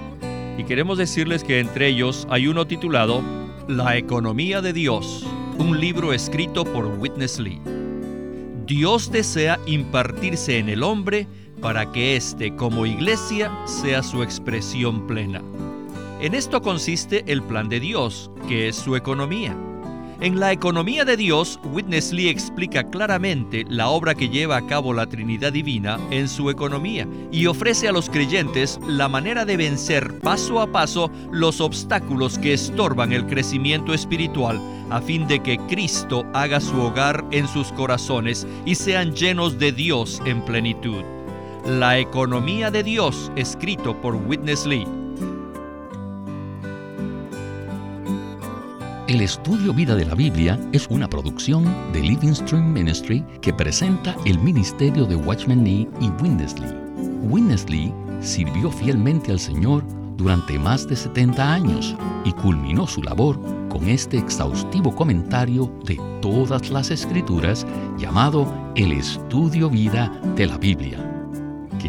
Y 0.58 0.64
queremos 0.64 1.00
decirles 1.00 1.44
que 1.44 1.60
entre 1.60 1.88
ellos 1.88 2.28
hay 2.30 2.48
uno 2.48 2.66
titulado 2.68 3.24
La 3.68 3.98
economía 3.98 4.62
de 4.62 4.74
Dios, 4.74 5.26
un 5.58 5.80
libro 5.80 6.14
escrito 6.14 6.66
por 6.66 6.86
Witness 6.86 7.40
Lee. 7.40 7.62
Dios 8.68 9.12
desea 9.12 9.60
impartirse 9.66 10.60
en 10.60 10.70
el 10.70 10.84
hombre 10.84 11.28
para 11.64 11.92
que 11.92 12.16
éste 12.18 12.56
como 12.56 12.86
iglesia 12.86 13.52
sea 13.66 14.04
su 14.04 14.22
expresión 14.22 15.08
plena. 15.08 15.42
En 16.22 16.36
esto 16.36 16.62
consiste 16.62 17.24
el 17.26 17.42
plan 17.42 17.70
de 17.70 17.80
Dios, 17.80 18.30
que 18.48 18.68
es 18.68 18.76
su 18.76 18.96
economía. 18.96 19.56
En 20.20 20.40
la 20.40 20.54
economía 20.54 21.04
de 21.04 21.18
Dios, 21.18 21.60
Witness 21.66 22.14
Lee 22.14 22.30
explica 22.30 22.84
claramente 22.84 23.66
la 23.68 23.90
obra 23.90 24.16
que 24.16 24.30
lleva 24.30 24.58
a 24.58 24.66
cabo 24.68 24.94
la 24.94 25.08
Trinidad 25.08 25.52
Divina 25.52 26.00
en 26.12 26.30
su 26.30 26.50
economía 26.50 27.08
y 27.32 27.46
ofrece 27.48 27.88
a 27.88 27.92
los 27.92 28.10
creyentes 28.10 28.80
la 28.88 29.10
manera 29.10 29.44
de 29.44 29.58
vencer 29.58 30.20
paso 30.20 30.62
a 30.62 30.68
paso 30.68 31.12
los 31.32 31.60
obstáculos 31.60 32.38
que 32.38 32.54
estorban 32.54 33.12
el 33.12 33.26
crecimiento 33.26 33.94
espiritual 33.94 34.62
a 34.90 35.02
fin 35.02 35.28
de 35.28 35.42
que 35.42 35.58
Cristo 35.68 36.26
haga 36.34 36.62
su 36.62 36.80
hogar 36.80 37.26
en 37.32 37.48
sus 37.48 37.72
corazones 37.74 38.48
y 38.66 38.76
sean 38.76 39.14
llenos 39.14 39.60
de 39.60 39.72
Dios 39.72 40.22
en 40.26 40.44
plenitud. 40.46 41.04
La 41.66 41.98
economía 41.98 42.70
de 42.72 42.84
Dios, 42.84 43.32
escrito 43.38 43.96
por 44.02 44.16
Witness 44.16 44.66
Lee. 44.66 44.86
El 49.08 49.22
estudio 49.22 49.74
Vida 49.74 49.96
de 49.96 50.04
la 50.04 50.14
Biblia 50.14 50.60
es 50.74 50.88
una 50.90 51.08
producción 51.08 51.64
de 51.94 52.02
Living 52.02 52.34
Stream 52.34 52.74
Ministry 52.74 53.24
que 53.40 53.54
presenta 53.54 54.14
el 54.26 54.40
ministerio 54.40 55.06
de 55.06 55.16
Watchman 55.16 55.64
Nee 55.64 55.88
y 56.02 56.10
Winnesley. 56.22 56.70
Winnesley 57.22 57.94
sirvió 58.20 58.70
fielmente 58.70 59.32
al 59.32 59.40
Señor 59.40 59.86
durante 60.18 60.60
más 60.60 60.86
de 60.86 60.98
70 60.98 61.54
años 61.54 61.96
y 62.26 62.34
culminó 62.34 62.86
su 62.86 63.02
labor 63.02 63.40
con 63.70 63.88
este 63.88 64.18
exhaustivo 64.18 64.94
comentario 64.94 65.72
de 65.86 65.98
todas 66.22 66.70
las 66.72 66.92
escrituras 66.92 67.66
llamado 67.98 68.54
El 68.76 68.92
Estudio 68.92 69.70
Vida 69.70 70.12
de 70.36 70.46
la 70.46 70.58
Biblia. 70.58 71.13